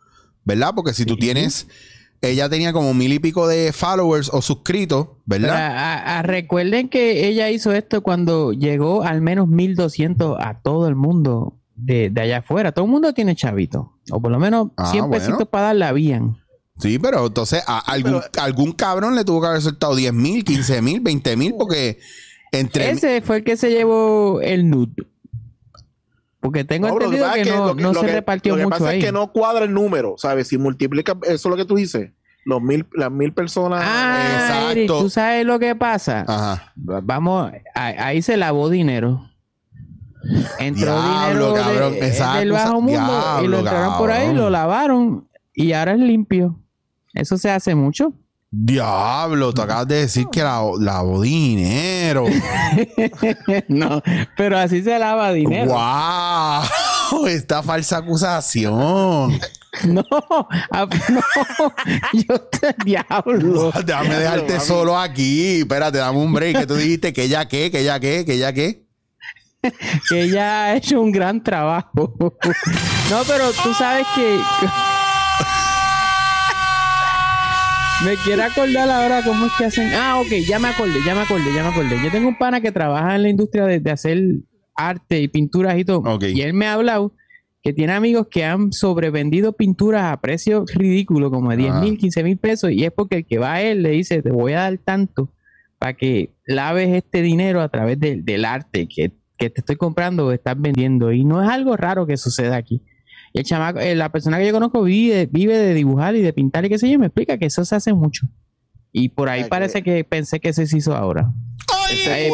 ¿verdad? 0.45 0.73
Porque 0.75 0.93
si 0.93 1.05
tú 1.07 1.17
tienes, 1.17 1.69
ella 2.21 2.49
tenía 2.49 2.73
como 2.73 2.93
mil 2.95 3.13
y 3.13 3.21
pico 3.21 3.47
de 3.47 3.73
followers 3.73 4.29
o 4.33 4.43
suscritos, 4.43 5.09
¿verdad? 5.25 5.55
a- 5.57 5.95
a- 5.95 6.19
a- 6.19 6.23
recuerden 6.23 6.89
que 6.89 7.29
ella 7.29 7.49
hizo 7.51 7.73
esto 7.73 8.03
cuando 8.03 8.53
llegó 8.53 9.05
al 9.05 9.21
menos 9.23 9.47
1200 9.49 10.37
a 10.41 10.61
todo 10.61 10.89
el 10.89 10.97
mundo 10.97 11.57
de, 11.77 12.11
de 12.11 12.21
allá 12.23 12.39
afuera. 12.39 12.73
Todo 12.73 12.87
el 12.87 12.91
mundo 12.91 13.13
tiene 13.15 13.37
chavito. 13.37 13.93
O 14.11 14.21
por 14.21 14.33
lo 14.33 14.41
menos 14.41 14.69
Ah, 14.77 14.91
100 14.91 15.09
bueno. 15.09 15.25
pesitos 15.25 15.49
para 15.49 15.67
dar 15.67 15.77
la 15.77 15.89
habían. 15.89 16.39
Sí, 16.79 16.99
pero 16.99 17.27
entonces 17.27 17.63
a 17.67 17.79
algún, 17.79 18.21
pero- 18.33 18.45
algún 18.45 18.73
cabrón 18.73 19.15
le 19.15 19.25
tuvo 19.25 19.43
que 19.43 19.47
haber 19.47 19.63
soltado 19.63 19.95
10 19.95 20.13
mil, 20.13 20.43
15 20.45 20.83
mil, 20.83 21.01
20 21.01 21.37
mil, 21.37 21.55
porque 21.57 21.99
entre... 22.53 22.91
Ese 22.91 23.21
fue 23.21 23.37
el 23.39 23.45
que 23.45 23.57
se 23.57 23.71
llevó 23.71 24.41
el 24.41 24.69
nude. 24.69 25.07
Porque 26.47 26.65
tengo 26.65 26.89
No, 26.89 26.95
entendido 26.95 27.33
que, 27.33 27.45
no, 27.45 27.77
que- 27.93 28.01
se 28.01 28.07
que- 28.07 28.13
repartió 28.13 28.53
lo 28.55 28.59
que 28.59 28.65
mucho 28.65 28.79
pasa 28.79 28.91
ahí. 28.91 28.99
es 29.01 29.05
que 29.05 29.13
no 29.13 29.33
cuadra 29.33 29.65
el 29.65 29.73
número, 29.75 30.15
¿sabes? 30.19 30.49
Si 30.49 30.59
multiplica, 30.59 31.17
eso 31.23 31.35
es 31.35 31.45
lo 31.47 31.57
que 31.57 31.65
tú 31.65 31.77
dices. 31.77 32.11
Los 32.45 32.63
mil, 32.63 32.87
las 32.93 33.11
mil 33.11 33.33
personas. 33.33 33.83
Ah, 33.85 34.19
Exacto. 34.41 34.71
Eric, 34.71 34.87
¿tú 34.89 35.11
sabes 35.11 35.45
lo 35.45 35.59
que 35.59 35.75
pasa? 35.75 36.25
Ajá. 36.29 36.73
Vamos, 36.77 37.51
ahí 37.75 38.23
se 38.23 38.37
lavó 38.37 38.69
dinero. 38.71 39.29
Entró 40.59 40.93
Diablo, 41.01 41.49
dinero 41.49 41.53
de- 41.53 41.61
cabrón, 41.61 41.93
del 42.39 42.51
cosa- 42.51 42.65
bajo 42.65 42.81
mundo 42.81 43.41
y 43.43 43.47
lo 43.49 43.59
entraron 43.59 43.99
por 43.99 44.11
ahí, 44.11 44.35
lo 44.35 44.51
lavaron 44.51 45.29
y 45.55 45.73
ahora 45.73 45.93
es 45.93 45.99
limpio. 46.01 46.59
Eso 47.15 47.37
se 47.39 47.51
hace 47.51 47.75
mucho. 47.75 48.13
Diablo, 48.59 49.53
tú 49.53 49.61
acabas 49.61 49.87
de 49.87 49.97
decir 49.97 50.29
que 50.33 50.43
la, 50.43 50.63
lavó 50.81 51.21
dinero. 51.21 52.25
no, 53.69 54.03
pero 54.35 54.59
así 54.59 54.83
se 54.83 54.99
lava 54.99 55.31
dinero. 55.33 55.73
¡Wow! 55.73 57.27
Esta 57.29 57.63
falsa 57.63 57.99
acusación. 57.99 59.39
No, 59.85 60.03
no, 60.09 60.49
yo 62.15 62.41
te 62.41 62.75
diablo. 62.83 63.73
Déjame 63.85 64.17
dejarte 64.17 64.55
mami. 64.55 64.65
solo 64.65 64.99
aquí. 64.99 65.61
Espérate, 65.61 65.99
dame 65.99 66.19
un 66.19 66.33
break. 66.33 66.61
Que 66.61 66.67
tú 66.67 66.77
dijiste 66.77 67.13
que 67.13 67.29
ya 67.29 67.47
qué, 67.47 67.71
que 67.71 67.85
ya 67.85 68.01
qué, 68.01 68.25
que 68.25 68.39
ya 68.39 68.55
qué. 68.55 68.87
que 70.09 70.23
ella 70.23 70.65
ha 70.65 70.77
hecho 70.77 70.99
un 71.03 71.13
gran 71.13 71.45
trabajo. 71.45 71.93
no, 73.11 73.23
pero 73.27 73.53
tú 73.53 73.75
sabes 73.75 74.07
que 74.15 74.39
me 78.05 78.15
quiero 78.25 78.43
acordar 78.45 78.89
ahora 78.91 79.23
cómo 79.25 79.47
es 79.47 79.53
que 79.59 79.65
hacen. 79.65 79.91
Ah, 79.95 80.21
ok, 80.21 80.29
ya 80.47 80.59
me 80.59 80.69
acordé, 80.69 81.01
ya 81.05 81.15
me 81.15 81.23
acordé, 81.23 81.53
ya 81.55 81.63
me 81.63 81.69
acordé. 81.71 81.97
Yo 82.05 82.11
tengo 82.11 82.29
un 82.29 82.37
pana 82.39 82.61
que 82.61 82.71
trabaja 82.73 83.17
en 83.17 83.23
la 83.23 83.29
industria 83.29 83.65
de, 83.65 83.81
de 83.81 83.91
hacer 83.91 84.19
arte 84.75 85.21
y 85.21 85.29
pinturas 85.29 85.79
y 85.79 85.85
todo. 85.85 85.99
Ok. 86.01 86.25
Y 86.25 86.43
él 86.43 86.53
me 86.53 86.67
ha 86.67 86.75
hablado 86.75 87.13
que 87.63 87.73
tiene 87.73 87.95
amigos 87.95 88.29
que 88.31 88.45
han 88.45 88.73
sobrevendido 88.73 89.55
pinturas 89.55 90.05
a 90.13 90.21
precios 90.21 90.71
ridículos, 90.73 91.31
como 91.31 91.51
de 91.51 91.57
10 91.57 91.73
Ah. 91.73 91.81
mil, 91.81 91.97
15 91.99 92.23
mil 92.23 92.37
pesos. 92.37 92.71
Y 92.71 92.85
es 92.85 92.93
porque 92.93 93.17
el 93.17 93.27
que 93.27 93.39
va 93.39 93.55
a 93.55 93.63
él 93.63 93.83
le 93.83 93.91
dice: 93.91 94.23
Te 94.23 94.31
voy 94.31 94.53
a 94.53 94.61
dar 94.61 94.79
tanto 94.79 95.33
para 95.79 95.95
que 95.95 96.31
laves 96.47 96.91
este 96.95 97.23
dinero 97.23 97.61
a 97.61 97.69
través 97.69 97.99
del- 97.99 98.25
del 98.25 98.45
arte 98.45 98.87
que, 98.89 99.13
que 99.39 99.51
te 99.51 99.61
estoy 99.61 99.77
comprando 99.77 100.27
o 100.27 100.33
estás 100.33 100.55
vendiendo. 100.61 101.13
Y 101.13 101.25
no 101.25 101.43
es 101.43 101.49
algo 101.49 101.77
raro 101.77 102.07
que 102.07 102.17
suceda 102.17 102.57
aquí. 102.57 102.83
Y 103.37 103.41
el 103.41 103.45
chamaco, 103.45 103.81
eh, 103.81 103.95
la 103.95 104.09
persona 104.11 104.39
que 104.39 104.47
yo 104.47 104.53
conozco 104.55 104.83
vive, 104.83 105.27
vive 105.31 105.59
de 105.59 105.75
dibujar 105.75 106.17
y 106.17 106.23
de 106.23 106.33
pintar 106.33 106.65
y 106.65 106.71
qué 106.71 106.79
sé 106.79 106.89
yo, 106.91 106.99
me 106.99 107.05
explica 107.09 107.37
que 107.37 107.45
eso 107.45 107.63
se 107.67 107.75
hace 107.77 107.93
mucho. 107.93 108.27
Y 108.93 109.11
por 109.11 109.29
ahí 109.29 109.43
Ay, 109.43 109.51
parece 109.51 109.83
que 109.83 110.05
pensé 110.05 110.41
que 110.41 110.49
eso 110.49 110.65
se 110.65 110.79
hizo 110.79 110.97
ahora. 110.97 111.31
Ese 111.91 112.29
Eh, 112.29 112.31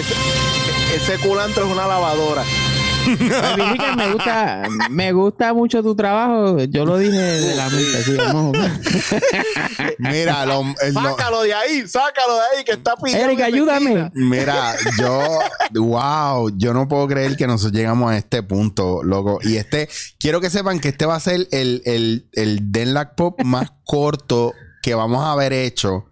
ese- 0.00 1.12
ese 1.14 1.28
culantro 1.28 1.66
es 1.66 1.72
una 1.72 1.86
lavadora. 1.86 2.42
Me 3.96 4.12
gusta, 4.12 4.62
me 4.90 5.12
gusta 5.12 5.54
mucho 5.54 5.82
tu 5.82 5.94
trabajo. 5.94 6.58
Yo 6.64 6.84
lo 6.84 6.98
dije 6.98 7.16
de 7.18 7.54
la 7.56 7.68
vamos. 8.32 8.56
Mira, 9.98 10.46
lo- 10.46 10.64
el- 10.82 10.94
lo- 10.94 11.00
Sácalo 11.02 11.42
de 11.42 11.54
ahí, 11.54 11.86
sácalo 11.88 12.34
de 12.34 12.40
ahí, 12.58 12.64
que 12.64 12.72
está 12.72 12.94
pillado. 12.96 13.24
Erika, 13.24 13.44
ayúdame. 13.46 14.10
Mira, 14.14 14.74
yo, 14.98 15.38
wow, 15.74 16.50
yo 16.56 16.72
no 16.74 16.88
puedo 16.88 17.06
creer 17.08 17.36
que 17.36 17.46
nosotros 17.46 17.72
llegamos 17.78 18.10
a 18.12 18.16
este 18.16 18.42
punto, 18.42 19.02
loco. 19.02 19.38
Y 19.42 19.56
este, 19.56 19.88
quiero 20.18 20.40
que 20.40 20.50
sepan 20.50 20.80
que 20.80 20.88
este 20.88 21.06
va 21.06 21.16
a 21.16 21.20
ser 21.20 21.48
el, 21.50 21.82
el, 21.84 22.28
el 22.32 22.72
Denlac 22.72 23.14
Pop 23.14 23.40
más 23.44 23.72
corto 23.84 24.52
que 24.82 24.94
vamos 24.94 25.22
a 25.24 25.32
haber 25.32 25.52
hecho 25.52 26.06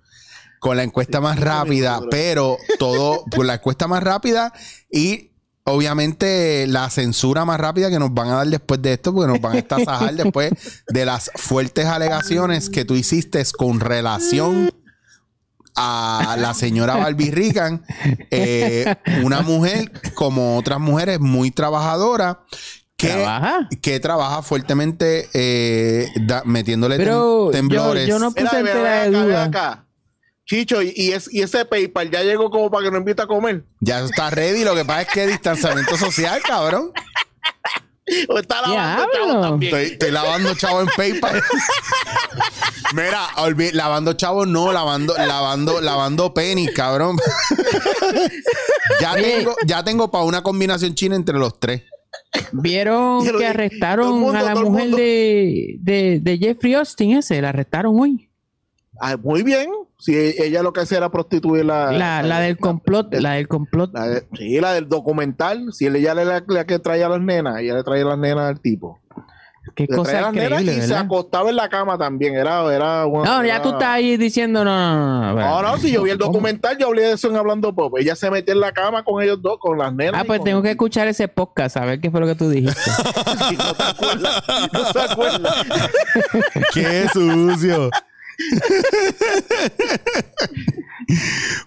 con 0.61 0.77
la 0.77 0.83
encuesta 0.83 1.21
más 1.21 1.41
rápida, 1.41 2.01
pero 2.11 2.59
todo 2.79 3.25
por 3.31 3.47
la 3.47 3.55
encuesta 3.55 3.87
más 3.89 4.03
rápida 4.03 4.53
y 4.93 5.30
obviamente 5.73 6.67
la 6.69 6.89
censura 6.91 7.45
más 7.45 7.59
rápida 7.61 7.91
que 7.91 7.99
nos 7.99 8.13
van 8.13 8.29
a 8.29 8.35
dar 8.37 8.47
después 8.49 8.81
de 8.83 8.93
esto, 8.95 9.13
porque 9.15 9.33
nos 9.33 9.41
van 9.41 9.57
a 9.57 9.59
estasajar 9.59 10.15
después 10.15 10.53
de 10.89 11.05
las 11.05 11.31
fuertes 11.35 11.87
alegaciones 11.87 12.71
que 12.71 12.85
tú 12.85 12.95
hiciste 12.95 13.43
con 13.57 13.81
relación 13.81 14.71
a 15.77 16.37
la 16.39 16.53
señora 16.53 16.97
Barbie 16.97 17.31
Rican, 17.31 17.83
eh, 18.31 18.97
una 19.23 19.41
mujer 19.43 19.91
como 20.15 20.59
otras 20.59 20.81
mujeres 20.81 21.21
muy 21.21 21.51
trabajadora 21.51 22.41
que 22.97 23.09
¿Trabaja? 23.09 23.69
que 23.81 23.99
trabaja 24.01 24.43
fuertemente 24.43 25.29
eh, 25.33 26.07
da- 26.27 26.43
metiéndole 26.45 26.97
Pero 26.99 27.49
tem- 27.49 27.53
temblores. 27.53 28.07
yo, 28.07 28.17
yo 28.17 28.19
no 28.19 28.31
puse 28.33 28.63
mira, 28.63 29.05
de 29.05 29.11
duda. 29.11 29.45
acá. 29.45 29.87
Chicho, 30.51 30.83
y, 30.83 30.93
y 30.97 31.13
es- 31.13 31.33
y 31.33 31.43
ese 31.43 31.65
PayPal 31.65 32.11
ya 32.11 32.25
llegó 32.25 32.51
como 32.51 32.69
para 32.73 32.83
que 32.87 32.91
nos 32.91 32.99
invite 33.03 33.23
a 33.23 33.27
comer. 33.29 33.63
Ya 33.79 34.01
está 34.01 34.31
ready. 34.31 34.65
Lo 34.65 34.75
que 34.75 34.85
pasa 34.85 35.03
es 35.03 35.09
que 35.09 35.27
distanciamiento 35.29 35.97
social, 35.97 36.43
cabrón. 36.43 36.91
O 38.29 38.37
está 38.41 38.61
lavando 38.61 39.41
también. 39.41 39.73
Estoy, 39.73 39.93
estoy 39.93 40.11
lavando 40.11 40.53
chavo 40.57 40.81
en 40.81 40.89
PayPal. 40.97 41.41
Mira, 42.95 43.29
olvi- 43.37 43.73
lavando 43.73 44.15
chavo 44.15 44.45
no, 44.45 44.73
lavando, 44.73 45.15
lavando, 45.17 45.81
lavando 45.81 46.35
penny, 46.35 46.67
cabrón. 46.73 47.17
ya 49.01 49.15
tengo, 49.15 49.55
ya 49.65 49.85
tengo 49.85 50.11
para 50.11 50.25
una 50.25 50.43
combinación 50.43 50.97
china 50.97 51.15
entre 51.15 51.39
los 51.39 51.61
tres. 51.61 51.83
¿Vieron 52.51 53.25
que 53.39 53.47
arrestaron 53.47 54.19
mundo, 54.19 54.37
a 54.39 54.43
la 54.43 54.55
mujer 54.57 54.91
de, 54.91 55.77
de, 55.79 56.19
de 56.21 56.39
Jeffrey 56.39 56.75
Austin 56.75 57.19
ese? 57.19 57.41
La 57.41 57.51
arrestaron 57.51 57.99
hoy. 58.01 58.30
Ah, 59.01 59.17
muy 59.23 59.43
bien. 59.43 59.71
Si 59.99 60.15
ella 60.17 60.63
lo 60.63 60.73
que 60.73 60.81
hacía 60.81 60.99
era 60.99 61.11
prostituir 61.11 61.65
la. 61.65 61.91
La, 61.93 62.23
la 62.23 62.41
del 62.41 62.57
complot, 62.59 63.13
la 63.15 63.33
del 63.33 63.49
complot. 63.49 63.93
la 63.93 64.07
de- 64.09 64.27
sí, 64.37 64.61
la 64.61 64.73
del 64.75 64.89
documental. 64.89 65.73
Si 65.73 65.87
ella 65.87 66.15
le 66.15 66.25
la, 66.25 66.43
la 66.47 66.65
que 66.67 66.79
traía 66.79 67.07
a 67.07 67.09
las 67.11 67.21
nenas, 67.21 67.59
ella 67.61 67.75
le 67.75 67.83
traía 67.85 68.05
las 68.05 68.19
nenas 68.19 68.49
al 68.49 68.61
tipo. 68.61 68.99
Qué 69.75 69.83
Le 69.83 69.89
traía 69.89 69.97
cosa 69.99 70.21
las 70.23 70.33
nenas 70.33 70.63
y 70.63 70.81
se 70.81 70.97
acostaba 70.97 71.51
en 71.51 71.57
la 71.57 71.69
cama 71.69 71.99
también. 71.99 72.35
Era, 72.35 72.65
era 72.75 73.05
una- 73.05 73.25
No, 73.39 73.45
ya 73.45 73.57
era- 73.57 73.63
tú 73.63 73.69
estás 73.71 73.89
ahí 73.89 74.17
diciendo 74.17 74.65
no, 74.65 74.75
no, 74.75 74.97
no. 74.97 75.35
no, 75.35 75.41
No, 75.41 75.63
no, 75.63 75.77
si 75.79 75.93
yo 75.93 76.03
vi 76.03 76.11
el 76.11 76.19
¿Cómo? 76.19 76.33
documental, 76.33 76.79
yo 76.79 76.87
hablé 76.89 77.03
de 77.03 77.13
eso 77.13 77.29
en 77.29 77.37
Hablando 77.37 77.75
Pop. 77.75 77.95
Ella 77.99 78.17
se 78.17 78.31
metía 78.31 78.55
en 78.55 78.61
la 78.61 78.73
cama 78.73 79.05
con 79.05 79.23
ellos 79.23 79.41
dos, 79.43 79.59
con 79.61 79.77
las 79.79 79.93
nenas. 79.95 80.19
Ah, 80.21 80.25
pues 80.27 80.43
tengo 80.43 80.63
que 80.63 80.71
escuchar 80.71 81.09
ese 81.09 81.29
podcast 81.29 81.77
a 81.77 81.85
ver 81.85 82.01
qué 82.01 82.11
fue 82.11 82.21
lo 82.21 82.27
que 82.27 82.35
tú 82.37 82.49
dijiste. 82.49 82.81
Si 83.51 83.57
no 83.57 83.75
te 83.75 83.83
acuerdas, 83.83 84.43
no 84.73 84.85
se 84.93 85.01
acuerda. 85.01 85.55
¡Qué 86.75 87.07
sucio! 87.13 87.91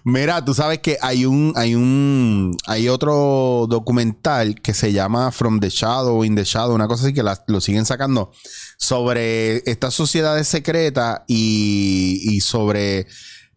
Mira, 0.04 0.44
tú 0.44 0.54
sabes 0.54 0.78
que 0.78 0.96
hay 1.00 1.24
un, 1.24 1.52
hay 1.56 1.74
un, 1.74 2.56
hay 2.66 2.88
otro 2.88 3.66
documental 3.68 4.60
que 4.60 4.74
se 4.74 4.92
llama 4.92 5.32
From 5.32 5.60
the 5.60 5.68
Shadow, 5.68 6.24
In 6.24 6.34
the 6.34 6.44
Shadow, 6.44 6.74
una 6.74 6.88
cosa 6.88 7.04
así 7.04 7.14
que 7.14 7.22
lo 7.46 7.60
siguen 7.60 7.84
sacando 7.84 8.32
sobre 8.78 9.62
estas 9.70 9.94
sociedades 9.94 10.48
secretas 10.48 11.20
y, 11.26 12.20
y 12.22 12.40
sobre 12.40 13.06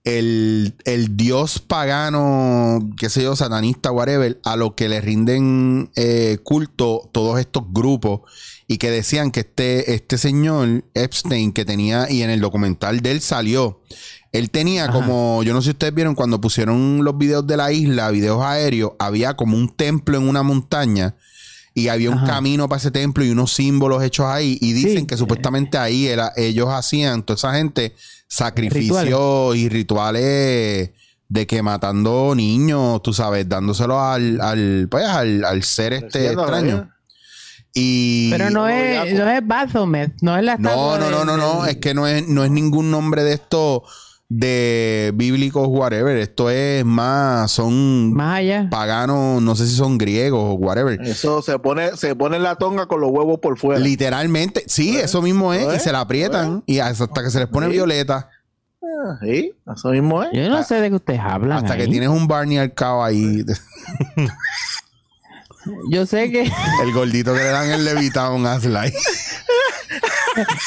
el, 0.04 0.76
el 0.86 1.18
dios 1.18 1.60
pagano, 1.60 2.80
qué 2.98 3.10
sé 3.10 3.24
yo, 3.24 3.36
satanista, 3.36 3.92
whatever, 3.92 4.40
a 4.46 4.56
lo 4.56 4.76
que 4.76 4.88
le 4.88 5.02
rinden 5.02 5.92
eh, 5.96 6.40
culto 6.44 7.10
todos 7.12 7.40
estos 7.40 7.64
grupos 7.72 8.22
y 8.68 8.78
que 8.78 8.92
decían 8.92 9.32
que 9.32 9.42
este, 9.42 9.94
este 9.94 10.18
señor 10.18 10.84
Epstein 10.94 11.54
que 11.54 11.64
tenía, 11.66 12.12
y 12.12 12.22
en 12.22 12.30
el 12.30 12.42
documental 12.42 13.00
de 13.02 13.12
él 13.12 13.22
salió, 13.22 13.82
él 14.34 14.50
tenía 14.52 14.84
Ajá. 14.86 14.94
como, 14.94 15.42
yo 15.44 15.54
no 15.54 15.62
sé 15.62 15.68
si 15.68 15.72
ustedes 15.72 15.96
vieron 15.96 16.16
cuando 16.16 16.42
pusieron 16.42 17.04
los 17.04 17.18
videos 17.18 17.48
de 17.48 17.56
la 17.58 17.72
isla, 17.72 18.12
videos 18.12 18.44
aéreos, 18.44 18.92
había 19.00 19.36
como 19.36 19.56
un 19.56 19.70
templo 19.70 20.18
en 20.18 20.28
una 20.28 20.44
montaña 20.44 21.16
y 21.74 21.88
había 21.88 22.10
un 22.10 22.26
camino 22.26 22.68
para 22.68 22.80
ese 22.80 22.92
templo 22.92 23.24
y 23.24 23.30
unos 23.30 23.54
símbolos 23.54 24.04
hechos 24.04 24.26
ahí 24.26 24.58
y 24.60 24.74
dicen 24.74 25.02
Sí. 25.02 25.06
que 25.06 25.16
supuestamente 25.16 25.78
ahí 25.78 26.08
era, 26.08 26.34
ellos 26.36 26.68
hacían, 26.70 27.24
toda 27.24 27.38
esa 27.38 27.54
gente, 27.54 27.96
sacrificios 28.28 29.56
y 29.56 29.70
rituales 29.70 30.92
de 31.30 31.48
que 31.48 31.62
matando 31.62 32.34
niños, 32.36 33.02
tú 33.04 33.14
sabes, 33.14 33.48
dándoselo 33.48 34.02
al, 34.02 34.42
al, 34.42 34.88
pues, 34.90 35.06
al, 35.06 35.46
al 35.46 35.64
ser 35.64 35.94
este 35.94 36.28
extraño. 36.32 36.90
Y 37.80 38.32
Pero 38.32 38.50
no 38.50 38.68
es, 38.68 39.14
no 39.14 39.30
es 39.30 39.46
Baphomet, 39.46 40.14
no 40.22 40.36
es 40.36 40.44
la 40.44 40.58
no, 40.58 40.98
no, 40.98 41.12
no, 41.12 41.24
no, 41.26 41.38
no, 41.38 41.66
es 41.68 41.78
que 41.78 41.94
no 41.94 42.08
es, 42.08 42.28
no 42.28 42.44
es 42.44 42.50
ningún 42.50 42.90
nombre 42.90 43.24
de 43.24 43.34
esto 43.34 43.84
de 44.30 45.12
bíblicos, 45.16 45.68
whatever. 45.70 46.18
Esto 46.18 46.50
es 46.50 46.84
más, 46.84 47.52
son 47.52 48.14
Más 48.14 48.40
allá. 48.40 48.68
paganos, 48.72 49.42
no 49.44 49.56
sé 49.56 49.68
si 49.68 49.76
son 49.76 49.98
griegos 49.98 50.42
o 50.44 50.54
whatever. 50.54 51.00
Eso 51.02 51.42
se 51.44 51.60
pone, 51.60 51.96
se 51.98 52.16
pone 52.16 52.38
en 52.38 52.44
la 52.44 52.56
tonga 52.56 52.88
con 52.88 53.00
los 53.00 53.12
huevos 53.12 53.40
por 53.40 53.58
fuera. 53.60 53.80
Literalmente, 53.80 54.64
sí, 54.68 54.98
eso 54.98 55.22
mismo 55.22 55.54
es, 55.54 55.64
y 55.72 55.76
¿Eh? 55.76 55.80
se 55.80 55.92
la 55.92 56.00
aprietan 56.02 56.64
y 56.66 56.80
hasta 56.80 57.24
que 57.24 57.30
se 57.30 57.40
les 57.40 57.48
pone 57.48 57.68
Sí. 57.68 57.74
violeta, 57.74 58.30
Ah, 58.82 59.18
Sí, 59.22 59.52
eso 59.76 59.90
mismo 59.90 60.24
es. 60.24 60.30
Yo 60.34 60.50
no 60.50 60.64
sé 60.64 60.82
de 60.82 60.90
qué 60.90 60.96
ustedes 60.96 61.20
hablan. 61.20 61.60
hasta 61.60 61.78
que 61.78 61.88
tienes 61.88 62.10
un 62.10 62.28
Barney 62.28 62.58
al 62.58 62.74
cabo 62.74 63.04
ahí, 63.04 63.44
Yo 65.90 66.06
sé 66.06 66.32
que 66.32 66.42
el 66.84 66.94
gordito 66.94 67.34
que 67.34 67.40
le 67.40 67.46
dan 67.50 67.70
el 67.72 67.86
levitado 67.86 68.36
a 68.48 68.60
Sly. 68.60 68.94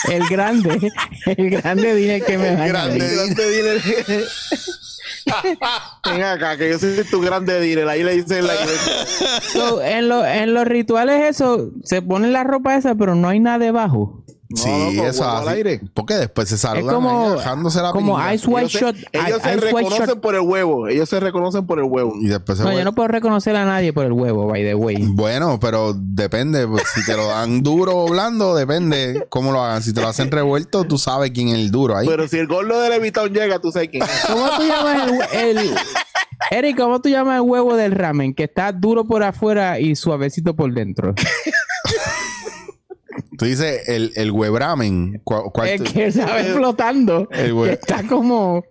el 0.11 0.29
grande, 0.29 0.91
el 1.27 1.51
grande 1.51 1.95
dile 1.95 2.21
que 2.23 2.39
me 2.39 2.53
da. 2.57 2.67
Grande. 2.67 2.99
Grande 3.15 3.51
dealer. 3.51 3.83
Ven 6.05 6.23
acá, 6.25 6.57
que 6.57 6.71
yo 6.71 6.79
soy 6.79 7.05
tu 7.11 7.21
grande 7.21 7.61
dealer. 7.61 7.89
Ahí 7.89 8.03
le 8.03 8.17
dicen 8.17 8.47
la 8.47 8.55
iglesia. 8.55 8.93
So, 9.53 9.83
en, 9.83 10.09
lo- 10.09 10.25
en 10.27 10.55
los 10.55 10.67
rituales 10.67 11.23
eso, 11.37 11.71
se 11.85 12.03
pone 12.03 12.29
la 12.31 12.43
ropa 12.45 12.77
esa, 12.77 12.95
pero 12.95 13.15
no 13.15 13.29
hay 13.29 13.39
nada 13.41 13.59
debajo. 13.59 14.20
No, 14.51 14.57
sí, 14.57 14.97
loco, 14.97 15.09
eso 15.09 15.31
al 15.31 15.49
aire. 15.49 15.81
Porque 15.95 16.15
después 16.15 16.49
se 16.49 16.59
saludan 16.59 16.87
Es 16.89 16.93
como, 16.95 17.31
dejándose 17.37 17.81
la 17.81 17.93
como. 17.93 18.19
Ice 18.33 18.49
White 18.49 18.67
Ellos 18.67 18.73
se, 18.73 18.79
Shot. 18.81 18.97
ellos 19.13 19.43
se 19.43 19.49
Ice 19.51 19.61
reconocen 19.61 20.07
Shot. 20.07 20.21
por 20.21 20.35
el 20.35 20.41
huevo. 20.41 20.89
Ellos 20.89 21.09
se 21.09 21.21
reconocen 21.21 21.67
por 21.67 21.79
el 21.79 21.85
huevo. 21.85 22.15
Y 22.21 22.27
después 22.27 22.59
se 22.59 22.65
No, 22.65 22.73
yo 22.73 22.85
no 22.85 22.93
puedo 22.93 23.07
reconocer 23.09 23.55
a 23.55 23.65
nadie 23.65 23.93
por 23.93 24.07
el 24.07 24.13
huevo, 24.13 24.47
by 24.49 24.63
the 24.65 24.75
way. 24.75 24.97
Bueno, 25.09 25.59
pero 25.61 25.95
depende. 25.97 26.67
pues, 26.67 26.83
si 26.95 27.05
te 27.05 27.17
lo 27.17 27.29
dan 27.29 27.63
duro 27.63 27.97
o 27.97 28.09
blando, 28.09 28.57
depende 28.57 29.27
cómo 29.31 29.53
lo 29.53 29.63
hagan. 29.63 29.83
Si 29.85 29.93
te 29.95 30.01
lo 30.01 30.09
hacen 30.09 30.31
revuelto, 30.33 30.83
tú 30.85 30.99
sabes 30.99 31.31
quién 31.31 31.49
es 31.49 31.55
el 31.55 31.71
duro 31.71 31.97
ahí. 31.97 32.09
Pero 32.09 32.27
si 32.27 32.39
el 32.39 32.49
gordo 32.49 32.81
de 32.81 32.91
Levitown 32.91 33.33
llega, 33.33 33.61
tú 33.61 33.71
sabes 33.71 33.89
quién 33.91 34.03
es. 34.03 34.11
¿Cómo 34.27 34.47
tú 34.57 34.63
llamas 34.67 35.13
el, 35.33 35.59
el- 35.59 35.75
Eric, 36.51 36.77
¿cómo 36.77 37.01
tú 37.01 37.09
llamas 37.11 37.37
el 37.37 37.43
huevo 37.43 37.77
del 37.77 37.93
ramen? 37.93 38.35
Que 38.35 38.45
está 38.45 38.73
duro 38.73 39.05
por 39.05 39.23
afuera 39.23 39.79
y 39.79 39.95
suavecito 39.95 40.57
por 40.57 40.73
dentro. 40.75 41.15
Tú 43.41 43.47
dices 43.47 43.89
el, 43.89 44.13
el 44.17 44.31
huebramen. 44.31 45.23
¿Cuál, 45.25 45.45
cuál 45.51 45.69
El 45.69 45.83
que 45.83 46.13
sabe 46.13 46.45
flotando. 46.45 47.27
El 47.31 47.47
que 47.47 47.53
hue- 47.55 47.71
está 47.71 48.07
como 48.07 48.63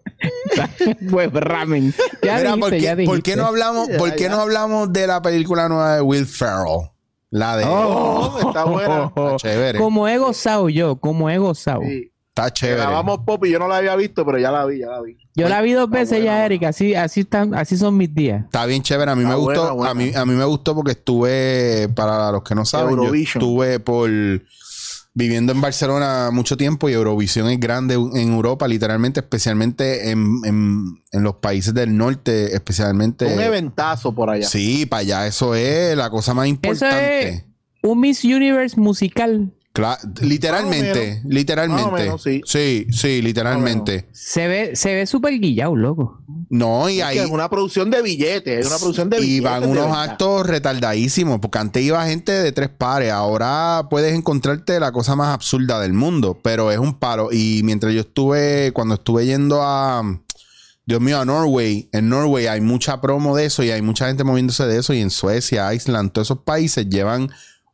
pues 1.10 1.32
ramen. 1.34 1.91
Ya 2.21 2.38
Mira, 2.38 2.55
dijiste, 2.55 2.60
¿por, 2.60 2.69
qué, 2.69 2.79
ya 2.82 2.91
por 2.91 2.97
qué 2.97 3.05
dijiste. 3.05 3.36
no 3.38 3.45
hablamos, 3.47 3.89
por 3.97 4.13
qué 4.15 4.29
no 4.29 4.39
hablamos 4.39 4.93
de 4.93 5.08
la 5.08 5.23
película 5.23 5.67
nueva 5.69 5.95
de 5.95 6.01
Will 6.01 6.27
Ferrell? 6.27 6.91
La 7.32 7.58
de 7.58 7.63
Oh, 7.67 8.38
está 8.47 8.63
buena. 8.65 9.05
Está 9.15 9.36
chévere. 9.38 9.79
Como 9.79 10.08
he 10.08 10.19
gozado 10.19 10.69
yo, 10.69 10.97
como 10.97 11.32
he 11.32 11.39
gozado. 11.39 11.82
Sí. 11.82 12.12
Está 12.39 12.54
chévere. 12.54 12.82
Grabamos 12.82 13.19
Pop 13.25 13.45
y 13.45 13.52
yo 13.52 13.60
no 13.60 13.67
la 13.67 13.78
había 13.78 13.95
visto, 13.95 14.25
pero 14.25 14.38
ya 14.39 14.52
la 14.52 14.65
vi, 14.65 14.80
ya 14.80 14.88
la 14.88 15.02
vi. 15.02 15.17
Yo 15.36 15.47
la 15.49 15.62
vi 15.62 15.73
dos 15.73 15.86
Está 15.86 15.97
veces 15.99 16.17
buena, 16.19 16.25
ya, 16.38 16.45
Erika. 16.45 16.67
Así, 16.69 16.95
así, 16.95 17.21
están, 17.21 17.54
así 17.56 17.78
son 17.78 17.95
mis 17.97 18.13
días. 18.13 18.43
Está 18.45 18.65
bien 18.65 18.82
chévere. 18.82 19.12
A 19.12 19.15
mí 19.15 19.23
Está 19.23 19.36
me 19.36 19.39
gustó. 19.41 19.75
buena. 19.75 19.91
A, 19.91 19.93
mí, 19.93 20.12
a 20.15 20.25
mí 20.25 20.34
me 20.34 20.45
gustó 20.45 20.75
porque 20.75 20.91
estuve, 20.91 21.89
para 21.95 22.32
los 22.32 22.43
que 22.43 22.56
no 22.56 22.65
saben, 22.65 22.95
yo 22.97 23.13
estuve 23.13 23.80
por 23.80 24.10
viviendo 25.13 25.52
en 25.52 25.60
Barcelona 25.60 26.30
mucho 26.32 26.56
tiempo 26.56 26.88
y 26.88 26.93
Eurovisión 26.93 27.49
es 27.49 27.60
grande 27.60 27.95
en 27.95 28.32
Europa, 28.34 28.67
literalmente, 28.67 29.19
especialmente 29.19 30.12
en, 30.12 30.39
en- 30.45 30.84
en 31.12 31.23
los 31.23 31.36
países 31.36 31.73
del 31.73 31.97
norte, 31.97 32.54
especialmente. 32.56 33.25
Un 33.25 33.39
eventazo 33.41 34.13
por 34.13 34.30
allá. 34.30 34.47
Sí, 34.47 34.86
para 34.86 35.02
allá 35.02 35.28
eso 35.28 35.56
es 35.56 35.97
la 35.97 36.10
cosa 36.10 36.34
más 36.34 36.47
importante. 36.47 37.28
es- 37.30 37.43
Un 37.84 37.99
Miss 37.99 38.23
Universe 38.23 38.80
musical. 38.80 39.52
Cla- 39.73 39.99
literalmente, 40.21 41.15
Más 41.17 41.25
o 41.25 41.29
literalmente. 41.29 41.84
Más 41.84 41.93
o 41.93 41.95
menos, 41.95 42.23
sí. 42.23 42.41
sí, 42.45 42.88
sí, 42.91 43.21
literalmente. 43.21 44.10
Se 44.12 44.47
ve, 44.47 44.75
se 44.75 44.95
ve 44.95 45.05
súper 45.05 45.39
guillado, 45.39 45.75
loco. 45.75 46.19
No, 46.49 46.89
y 46.89 46.99
Es 46.99 47.05
ahí. 47.05 47.17
es 47.19 47.27
una 47.29 47.47
producción 47.49 47.91
de 47.91 48.01
billetes, 48.01 48.62
es 48.62 48.67
una 48.67 48.77
producción 48.79 49.10
de 49.12 49.19
billetes. 49.19 49.38
Y 49.38 49.41
van 49.41 49.63
unos 49.69 49.95
actos 49.95 50.47
retardadísimos, 50.47 51.39
porque 51.39 51.60
antes 51.60 51.84
iba 51.84 52.03
gente 52.08 52.32
de 52.32 52.51
tres 52.51 52.69
pares, 52.69 53.12
ahora 53.12 53.86
puedes 53.89 54.15
encontrarte 54.15 54.79
la 54.79 54.91
cosa 54.91 55.15
más 55.15 55.34
absurda 55.34 55.79
del 55.79 55.93
mundo, 55.93 56.39
pero 56.41 56.71
es 56.71 56.79
un 56.79 56.95
paro. 56.97 57.29
Y 57.32 57.62
mientras 57.63 57.93
yo 57.93 58.01
estuve, 58.01 58.71
cuando 58.73 58.95
estuve 58.95 59.27
yendo 59.27 59.62
a, 59.62 60.01
Dios 60.88 60.99
mío, 60.99 61.19
a 61.21 61.25
Norway, 61.25 61.88
en 61.91 62.10
Norway 62.10 62.47
hay 62.47 62.62
mucha 62.62 62.99
promo 62.99 63.38
de 63.38 63.45
eso 63.45 63.62
y 63.63 63.69
hay 63.69 63.84
mucha 63.84 64.08
gente 64.08 64.23
moviéndose 64.23 64.65
de 64.65 64.79
eso, 64.79 64.95
y 64.95 65.01
en 65.01 65.12
Suecia, 65.12 65.71
Island, 65.71 66.12
todos 66.12 66.27
esos 66.27 66.39
países 66.39 66.89
llevan 66.89 67.29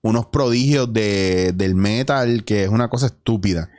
unos 0.06 0.28
prodigios 0.28 0.94
de, 0.94 1.52
del 1.56 1.74
metal, 1.74 2.44
que 2.44 2.64
es 2.64 2.70
una 2.70 2.90
cosa 2.90 3.08
estúpida. 3.08 3.72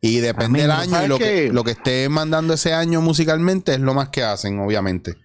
Y 0.00 0.18
depende 0.20 0.62
del 0.62 0.70
año 0.70 0.86
y 0.86 0.90
¿Sabes 0.90 1.08
lo 1.10 1.18
que, 1.18 1.24
qué? 1.24 1.50
lo 1.52 1.62
que 1.62 1.72
esté 1.72 2.08
mandando 2.08 2.54
ese 2.54 2.72
año 2.72 3.02
musicalmente 3.02 3.74
es 3.74 3.80
lo 3.80 3.92
más 3.92 4.08
que 4.08 4.22
hacen, 4.22 4.58
obviamente. 4.60 5.16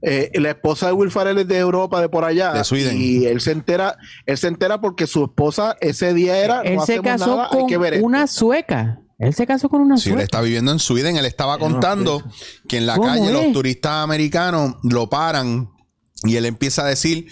Eh, 0.00 0.30
la 0.34 0.50
esposa 0.50 0.86
de 0.86 0.92
Will 0.94 1.10
Ferrell 1.10 1.38
es 1.38 1.48
de 1.48 1.58
Europa, 1.58 2.00
de 2.00 2.08
por 2.08 2.24
allá. 2.24 2.52
De 2.54 2.64
Sweden. 2.64 2.96
Y 2.98 3.26
él 3.26 3.42
se 3.42 3.52
entera, 3.52 3.96
él 4.24 4.38
se 4.38 4.48
entera 4.48 4.80
porque 4.80 5.06
su 5.06 5.24
esposa 5.24 5.76
ese 5.80 6.14
día 6.14 6.38
era. 6.38 6.62
Él 6.62 6.76
no 6.76 6.86
se 6.86 6.94
hacemos 6.94 7.12
casó 7.12 7.36
nada, 7.36 7.48
hay 7.52 7.58
con 7.58 7.68
que 7.68 7.76
ver 7.78 7.94
esto". 7.94 8.06
una 8.06 8.26
sueca. 8.26 9.00
Él 9.18 9.34
se 9.34 9.46
casó 9.46 9.68
con 9.68 9.82
una 9.82 9.98
Si 9.98 10.08
él 10.08 10.14
sueca. 10.14 10.24
está 10.24 10.40
viviendo 10.40 10.72
en 10.72 10.78
Sweden, 10.78 11.16
él 11.16 11.26
estaba 11.26 11.54
no 11.54 11.60
contando 11.60 12.22
que 12.68 12.78
en 12.78 12.86
la 12.86 12.96
¿Cómo 12.96 13.08
calle 13.08 13.32
los 13.32 13.52
turistas 13.52 13.92
americanos 14.02 14.76
lo 14.82 15.08
paran 15.10 15.70
y 16.24 16.36
él 16.36 16.46
empieza 16.46 16.84
a 16.84 16.86
decir 16.88 17.26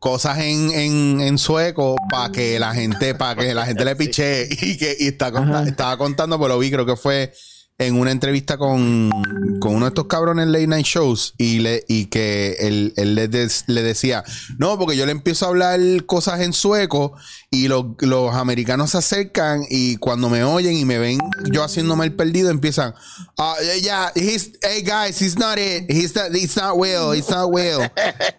cosas 0.00 0.38
en, 0.38 0.72
en, 0.72 1.20
en 1.20 1.38
sueco 1.38 1.94
para 2.10 2.32
que 2.32 2.58
la 2.58 2.74
gente, 2.74 3.14
para 3.14 3.40
que 3.40 3.54
la 3.54 3.66
gente 3.66 3.84
le 3.84 3.94
piche 3.96 4.48
y 4.50 4.76
que 4.76 4.96
y 4.98 5.08
está 5.08 5.30
estaba 5.66 5.96
contando, 5.96 6.38
pero 6.38 6.48
lo 6.48 6.58
vi, 6.58 6.70
creo 6.70 6.86
que 6.86 6.96
fue 6.96 7.32
en 7.80 7.98
una 7.98 8.10
entrevista 8.12 8.58
con, 8.58 9.10
con 9.58 9.74
uno 9.74 9.86
de 9.86 9.88
estos 9.88 10.04
cabrones 10.04 10.46
late 10.48 10.66
night 10.66 10.84
shows 10.86 11.32
y 11.38 11.60
le 11.60 11.82
y 11.88 12.06
que 12.06 12.56
él, 12.60 12.92
él 12.96 13.14
le, 13.14 13.26
des- 13.26 13.64
le 13.68 13.82
decía, 13.82 14.22
no, 14.58 14.78
porque 14.78 14.96
yo 14.98 15.06
le 15.06 15.12
empiezo 15.12 15.46
a 15.46 15.48
hablar 15.48 15.80
cosas 16.04 16.40
en 16.40 16.52
sueco 16.52 17.14
y 17.50 17.68
los, 17.68 17.86
los 18.00 18.34
americanos 18.34 18.90
se 18.90 18.98
acercan 18.98 19.62
y 19.70 19.96
cuando 19.96 20.28
me 20.28 20.44
oyen 20.44 20.76
y 20.76 20.84
me 20.84 20.98
ven 20.98 21.18
yo 21.50 21.64
haciéndome 21.64 22.04
el 22.04 22.12
perdido 22.12 22.50
empiezan, 22.50 22.94
ah, 23.38 23.54
yeah, 23.82 24.12
he's, 24.14 24.52
hey 24.62 24.82
guys, 24.82 25.18
he's 25.20 25.38
not 25.38 25.58
it, 25.58 25.90
he's 25.90 26.14
not, 26.14 26.34
he's 26.34 26.56
not 26.56 26.76
Will, 26.76 27.12
he's 27.14 27.30
not 27.30 27.50
Will. 27.50 27.80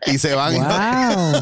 Y 0.05 0.19
se 0.19 0.35
van. 0.35 0.53
Wow. 0.55 1.41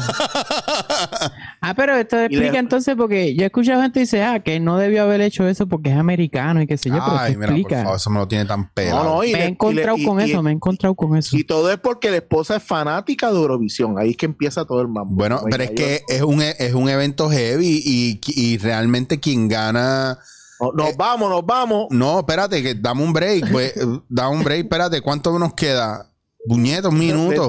ah, 1.60 1.74
pero 1.76 1.96
esto 1.96 2.18
explica 2.18 2.58
entonces 2.58 2.94
porque 2.96 3.34
yo 3.34 3.42
he 3.42 3.46
escuchado 3.46 3.82
gente 3.82 3.94
que 3.94 4.00
dice, 4.00 4.22
ah, 4.22 4.40
que 4.40 4.58
no 4.58 4.78
debió 4.78 5.02
haber 5.02 5.20
hecho 5.20 5.46
eso 5.46 5.66
porque 5.66 5.90
es 5.90 5.96
americano 5.96 6.62
y 6.62 6.66
qué 6.66 6.78
sé 6.78 6.88
yo, 6.88 6.96
pero 7.04 7.18
Ay, 7.18 7.32
esto 7.32 7.40
mira, 7.40 7.50
por 7.52 7.58
explica. 7.58 7.89
Eso 7.96 8.10
me 8.10 8.18
lo 8.18 8.28
tiene 8.28 8.44
tan 8.44 8.60
No, 8.60 8.68
pelado. 8.74 9.04
no, 9.04 9.24
y 9.24 9.32
me 9.32 9.38
le- 9.38 9.44
he 9.44 9.48
encontrado 9.48 9.96
y 9.98 10.04
con 10.04 10.20
y- 10.20 10.24
eso, 10.24 10.40
y- 10.40 10.42
me 10.42 10.50
he 10.50 10.54
encontrado 10.54 10.94
con 10.94 11.16
eso. 11.16 11.36
Y 11.36 11.44
todo 11.44 11.70
es 11.70 11.78
porque 11.78 12.10
la 12.10 12.16
esposa 12.18 12.56
es 12.56 12.62
fanática 12.62 13.30
de 13.30 13.36
Eurovisión. 13.38 13.98
Ahí 13.98 14.10
es 14.10 14.16
que 14.16 14.26
empieza 14.26 14.64
todo 14.64 14.80
el 14.80 14.88
mambo. 14.88 15.14
Bueno, 15.14 15.40
pero 15.50 15.62
es 15.64 15.70
yo- 15.70 15.74
que 15.76 16.02
es 16.08 16.22
un, 16.22 16.42
es 16.42 16.74
un 16.74 16.88
evento 16.88 17.30
heavy 17.30 17.82
y, 17.84 18.20
y 18.26 18.58
realmente 18.58 19.20
quien 19.20 19.48
gana. 19.48 20.18
No- 20.60 20.72
Nos 20.72 20.96
vamos, 20.96 21.30
nos 21.30 21.46
vamos. 21.46 21.86
No, 21.90 22.18
espérate, 22.18 22.62
que 22.62 22.74
dame 22.74 23.02
un 23.02 23.12
break. 23.14 23.50
Pues, 23.50 23.74
eh, 23.76 23.86
dame 24.10 24.36
un 24.36 24.44
break, 24.44 24.64
espérate, 24.64 25.00
¿cuánto 25.00 25.38
nos 25.38 25.54
queda? 25.54 26.09
Puñetos, 26.48 26.90
un 26.92 26.98
minuto. 26.98 27.46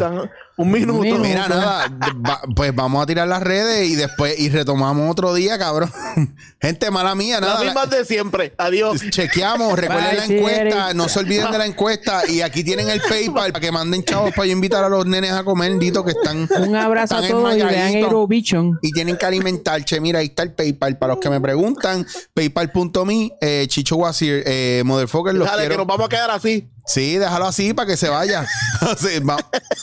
Un 0.58 0.70
minuto. 0.70 0.94
Un 0.94 1.02
minuto. 1.02 1.24
Mira, 1.24 1.48
nada, 1.48 1.88
va- 2.28 2.42
pues 2.56 2.76
vamos 2.76 3.02
a 3.02 3.06
tirar 3.06 3.26
las 3.28 3.42
redes 3.42 3.90
y 3.90 3.96
después 3.96 4.38
y 4.38 4.50
retomamos 4.50 5.10
otro 5.10 5.34
día, 5.34 5.58
cabrón. 5.58 5.90
Gente, 6.62 6.92
mala 6.92 7.16
mía, 7.16 7.40
Las 7.40 7.50
nada. 7.54 7.64
mismas 7.64 7.90
de 7.90 8.04
siempre. 8.06 8.54
Adiós. 8.58 9.02
Chequeamos, 9.10 9.80
recuerden 9.80 10.10
Bye, 10.10 10.18
la 10.18 10.26
encuesta, 10.26 10.62
Eric. 10.88 10.96
no 10.96 11.08
se 11.10 11.20
olviden 11.20 11.52
de 11.52 11.58
la 11.58 11.66
encuesta 11.66 12.28
y 12.28 12.42
aquí 12.42 12.64
tienen 12.66 12.90
el 12.90 13.02
PayPal 13.02 13.54
para 13.54 13.62
que 13.62 13.72
manden 13.72 14.04
chavos 14.04 14.34
para 14.36 14.46
yo 14.46 14.52
invitar 14.52 14.84
a 14.84 14.90
los 14.90 15.06
nenes 15.06 15.32
a 15.32 15.44
comer, 15.46 15.80
dito 15.80 16.04
que 16.04 16.12
están 16.12 16.48
Un 16.60 16.76
abrazo 16.76 17.16
a 17.16 17.20
están 17.22 17.32
todos 17.32 17.54
y 17.56 17.58
vean 17.58 17.70
enmayaditos 17.70 18.12
Eurovision. 18.12 18.78
y 18.82 18.92
tienen 18.92 19.18
que 19.18 19.26
alimentar. 19.26 19.84
Che, 19.86 20.00
mira, 20.02 20.20
ahí 20.20 20.28
está 20.28 20.44
el 20.44 20.54
PayPal. 20.54 20.98
Para 21.00 21.14
los 21.14 21.22
que 21.22 21.30
me 21.30 21.40
preguntan, 21.40 22.06
paypal.me, 22.34 23.32
eh, 23.42 23.66
Chicho 23.68 23.96
Wasir, 23.96 24.44
eh, 24.46 24.84
Motherfucker, 24.86 25.34
los 25.34 25.48
Dale, 25.48 25.64
que 25.64 25.68
quiero. 25.70 25.84
nos 25.86 25.88
vamos 25.88 26.06
a 26.06 26.10
quedar 26.10 26.30
así. 26.30 26.70
Sí, 26.94 27.18
déjalo 27.18 27.46
así 27.46 27.74
para 27.74 27.88
que 27.88 27.98
se 27.98 28.10
vaya. 28.10 28.46
Sí, 28.98 29.20
va- 29.20 29.38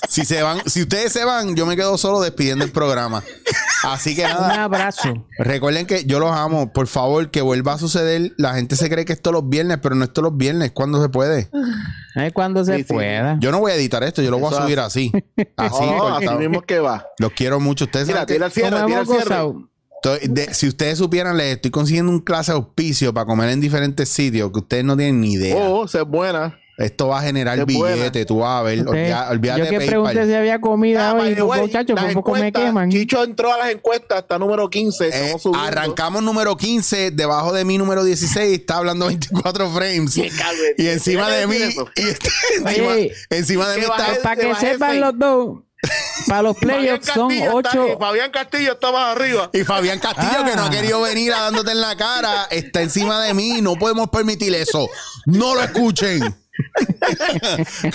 si 0.08 0.24
se 0.24 0.42
van, 0.42 0.60
si 0.66 0.82
ustedes 0.82 1.12
se 1.12 1.24
van, 1.24 1.54
yo 1.54 1.66
me 1.66 1.76
quedo 1.76 1.96
solo 1.96 2.20
despidiendo 2.20 2.64
el 2.64 2.72
programa. 2.72 3.22
Así 3.84 4.16
que 4.16 4.24
Un 4.24 4.30
nada, 4.32 4.64
abrazo. 4.64 5.24
recuerden 5.38 5.86
que 5.86 6.04
yo 6.04 6.18
los 6.18 6.32
amo. 6.32 6.72
Por 6.72 6.88
favor, 6.88 7.30
que 7.30 7.40
vuelva 7.40 7.74
a 7.74 7.78
suceder. 7.78 8.32
La 8.36 8.54
gente 8.54 8.74
se 8.74 8.90
cree 8.90 9.04
que 9.04 9.12
esto 9.12 9.30
los 9.30 9.48
viernes, 9.48 9.78
pero 9.80 9.94
no 9.94 10.04
esto 10.04 10.20
los 10.20 10.36
viernes. 10.36 10.72
¿Cuándo 10.72 11.00
se 11.00 11.08
puede? 11.08 11.48
Es 12.16 12.32
cuando 12.32 12.64
se 12.64 12.78
Sí, 12.78 12.82
sí. 12.84 12.92
pueda. 12.92 13.36
Yo 13.40 13.52
no 13.52 13.60
voy 13.60 13.70
a 13.72 13.76
editar 13.76 14.02
esto, 14.02 14.20
yo 14.20 14.30
lo 14.32 14.38
voy 14.40 14.52
a 14.52 14.60
subir 14.62 14.80
así. 14.80 15.12
Así, 15.56 15.84
cortado. 15.98 16.38
mismo 16.40 16.62
que 16.62 16.80
va. 16.80 17.06
Los 17.18 17.32
quiero 17.32 17.60
mucho. 17.60 17.84
Ustedes 17.84 18.08
Mira, 18.08 18.20
saben 18.20 18.26
que- 18.40 18.50
tira 18.50 18.84
tira 18.86 19.02
gozado. 19.04 19.68
Estoy- 20.02 20.28
de- 20.28 20.54
si 20.54 20.66
ustedes 20.68 20.98
supieran, 20.98 21.36
les 21.36 21.54
estoy 21.56 21.70
consiguiendo 21.70 22.10
un 22.10 22.20
clase 22.20 22.50
de 22.52 22.56
auspicio 22.58 23.14
para 23.14 23.26
comer 23.26 23.50
en 23.50 23.60
diferentes 23.60 24.08
sitios 24.08 24.50
que 24.52 24.58
ustedes 24.58 24.84
no 24.84 24.96
tienen 24.96 25.20
ni 25.20 25.32
idea. 25.34 25.56
Oh, 25.56 25.86
se 25.88 25.98
es 25.98 26.04
buena. 26.06 26.56
Esto 26.78 27.08
va 27.08 27.18
a 27.18 27.22
generar 27.22 27.58
Qué 27.66 27.74
buena. 27.76 27.96
billete, 27.96 28.24
tú 28.24 28.38
vas 28.38 28.60
a 28.60 28.62
ver. 28.62 28.78
Olvida- 28.86 29.28
olvídate 29.30 29.58
yo 29.58 29.64
de 29.64 29.70
que 29.70 29.76
PayPal. 29.78 29.88
pregunté 29.88 30.26
si 30.26 30.34
había 30.34 30.60
comida 30.60 31.10
Ah, 31.10 31.14
hoy, 31.14 31.34
muchachos, 31.34 32.00
por 32.00 32.12
poco 32.14 32.32
me 32.36 32.52
queman. 32.52 32.88
Chicho 32.90 33.24
entró 33.24 33.52
a 33.52 33.58
las 33.58 33.70
encuestas, 33.70 34.20
está 34.20 34.38
número 34.38 34.70
15. 34.70 35.08
Eh, 35.12 35.34
arrancamos 35.56 36.22
número 36.22 36.56
15, 36.56 37.10
debajo 37.10 37.52
de 37.52 37.64
mi 37.64 37.78
número 37.78 38.04
16, 38.04 38.60
está 38.60 38.76
hablando 38.76 39.06
24 39.08 39.68
frames. 39.70 40.14
Qué 40.14 40.28
cabrón. 40.30 40.56
y 40.78 40.86
encima 40.86 41.28
de 41.30 41.46
mí, 41.48 41.56
y 41.56 42.00
está 42.02 42.30
encima, 42.64 42.88
Oye, 42.92 43.12
encima 43.30 43.68
de 43.70 43.76
mí 43.78 43.82
está. 43.82 44.22
Para 44.22 44.40
se 44.40 44.48
que 44.48 44.54
sepan 44.54 45.00
los 45.00 45.18
dos, 45.18 45.58
para 46.28 46.42
los 46.42 46.56
Fabián 46.60 46.78
playoffs 46.78 47.06
son 47.12 47.28
Castillo 47.28 47.58
está 47.58 47.70
ocho. 47.70 47.82
aquí, 47.82 47.92
Fabián 47.98 48.30
Castillo 48.30 48.72
está 48.74 48.92
más 48.92 49.16
arriba. 49.16 49.50
Y 49.52 49.64
Fabián 49.64 49.98
Castillo, 49.98 50.44
que 50.44 50.54
no 50.54 50.62
ha 50.62 50.66
Ah. 50.66 50.70
querido 50.70 51.00
venir 51.02 51.32
a 51.32 51.40
dándote 51.42 51.72
en 51.72 51.80
la 51.80 51.96
cara, 51.96 52.46
está 52.52 52.82
encima 52.82 53.20
de 53.24 53.34
mí. 53.34 53.60
No 53.62 53.74
podemos 53.74 54.10
permitir 54.10 54.54
eso. 54.54 54.88
No 55.26 55.56
lo 55.56 55.62
escuchen. 55.62 56.36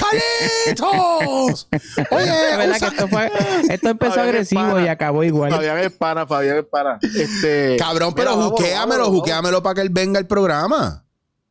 ¡Calitos! 0.67 1.67
Oye, 2.11 2.51
Es 2.51 2.57
verdad 2.57 2.79
que 2.79 2.85
esto, 2.85 3.07
fue, 3.07 3.31
esto 3.69 3.89
empezó 3.89 4.13
Fabián 4.13 4.29
agresivo 4.29 4.79
y 4.79 4.87
acabó 4.87 5.23
igual. 5.23 5.51
Fabián 5.51 5.79
es 5.79 5.91
pana, 5.91 6.25
Fabián 6.25 6.57
es 6.57 6.65
pana. 6.65 6.99
Este, 7.01 7.75
cabrón, 7.77 8.13
pero 8.15 8.35
mira, 8.35 8.49
juquéamelo, 8.49 9.05
juquéamelo 9.11 9.61
para 9.63 9.75
que 9.75 9.81
él 9.81 9.89
venga 9.89 10.19
al 10.19 10.27
programa. 10.27 10.99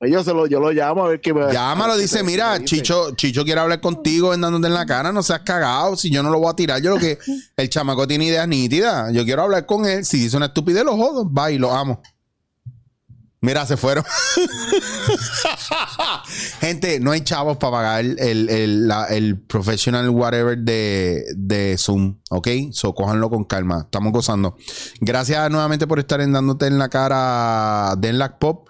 Yo, 0.01 0.25
se 0.25 0.35
lo, 0.35 0.49
yo 0.49 0.59
lo 0.59 0.73
llamo 0.73 1.05
a 1.05 1.09
ver 1.11 1.21
qué 1.21 1.33
me 1.33 1.53
Llámalo, 1.53 1.97
dice, 1.97 2.19
te- 2.19 2.25
mira, 2.25 2.59
dice. 2.59 2.65
Chicho, 2.77 3.15
Chicho 3.15 3.45
quiere 3.45 3.61
hablar 3.61 3.81
contigo 3.81 4.35
en 4.35 4.41
dándote 4.41 4.67
en 4.67 4.75
la 4.75 4.85
cara, 4.85 5.13
no 5.13 5.23
seas 5.23 5.43
cagado, 5.45 5.97
si 5.97 6.11
yo 6.11 6.25
no 6.25 6.31
lo 6.31 6.41
voy 6.41 6.51
a 6.51 6.57
tirar, 6.57 6.83
yo 6.83 6.91
lo 6.91 6.99
que, 6.99 7.19
el 7.57 7.69
chamaco 7.69 8.05
tiene 8.09 8.25
ideas 8.25 8.49
nítidas, 8.49 9.13
yo 9.13 9.25
quiero 9.25 9.43
hablar 9.43 9.65
con 9.65 9.87
él, 9.87 10.05
si 10.05 10.19
dice 10.19 10.37
una 10.37 10.47
estupidez, 10.47 10.83
lo 10.85 10.97
jodo, 10.97 11.33
va 11.33 11.53
y 11.53 11.59
lo 11.59 11.73
amo. 11.73 12.03
Mira, 13.43 13.67
se 13.67 13.77
fueron. 13.77 14.05
Gente, 16.61 17.01
no 17.01 17.11
hay 17.11 17.23
chavos 17.23 17.57
para 17.57 17.73
pagar 17.73 18.05
el, 18.05 18.49
el, 18.49 18.89
el, 19.11 19.41
professional 19.41 20.09
whatever 20.11 20.57
de, 20.57 21.25
de 21.37 21.77
Zoom, 21.77 22.21
¿ok? 22.31 22.49
So, 22.71 22.95
cójanlo 22.95 23.31
con 23.31 23.43
calma. 23.43 23.81
Estamos 23.87 24.13
gozando. 24.13 24.57
Gracias 25.01 25.51
nuevamente 25.51 25.89
por 25.89 25.99
estar 25.99 26.21
en 26.21 26.33
dándote 26.33 26.69
en 26.69 26.79
la 26.79 26.89
cara 26.89 27.97
de 27.99 28.11
Enlac 28.11 28.39
Pop. 28.39 28.69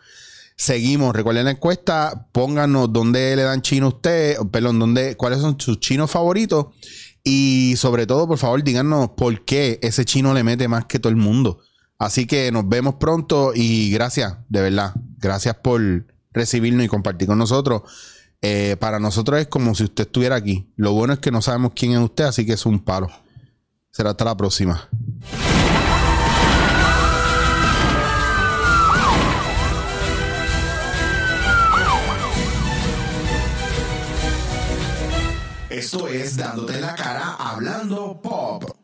Seguimos. 0.56 1.14
Recuerden 1.14 1.44
la 1.44 1.50
encuesta. 1.50 2.28
Pónganos 2.32 2.90
dónde 2.94 3.36
le 3.36 3.42
dan 3.42 3.60
chino 3.60 3.86
a 3.86 3.88
usted. 3.90 4.38
Perdón, 4.50 4.78
dónde, 4.78 5.18
cuáles 5.18 5.40
son 5.40 5.60
sus 5.60 5.80
chinos 5.80 6.10
favoritos. 6.10 6.68
Y 7.22 7.74
sobre 7.76 8.06
todo, 8.06 8.26
por 8.26 8.38
favor, 8.38 8.64
díganos 8.64 9.10
por 9.18 9.44
qué 9.44 9.78
ese 9.82 10.06
chino 10.06 10.32
le 10.32 10.44
mete 10.44 10.66
más 10.66 10.86
que 10.86 10.98
todo 10.98 11.10
el 11.10 11.16
mundo. 11.16 11.58
Así 12.02 12.26
que 12.26 12.50
nos 12.50 12.68
vemos 12.68 12.96
pronto 12.96 13.52
y 13.54 13.92
gracias, 13.92 14.36
de 14.48 14.60
verdad. 14.60 14.92
Gracias 15.18 15.54
por 15.54 15.80
recibirnos 16.32 16.84
y 16.84 16.88
compartir 16.88 17.28
con 17.28 17.38
nosotros. 17.38 17.82
eh, 18.44 18.76
para 18.80 18.98
nosotros 18.98 19.38
es 19.38 19.46
como 19.46 19.72
si 19.76 19.84
usted 19.84 20.06
estuviera 20.06 20.34
aquí. 20.34 20.68
Lo 20.74 20.94
bueno 20.94 21.12
es 21.12 21.20
que 21.20 21.30
no 21.30 21.40
sabemos 21.40 21.74
quién 21.76 21.92
es 21.92 21.98
usted, 22.00 22.24
así 22.24 22.44
que 22.44 22.54
es 22.54 22.66
un 22.66 22.80
palo. 22.80 23.08
Será 23.92 24.10
hasta 24.10 24.24
la 24.24 24.36
próxima. 24.36 24.88
Esto 35.70 36.08
es 36.08 36.36
Dándote 36.36 36.80
la 36.80 36.96
cara 36.96 37.36
hablando 37.38 38.20
por 38.20 38.81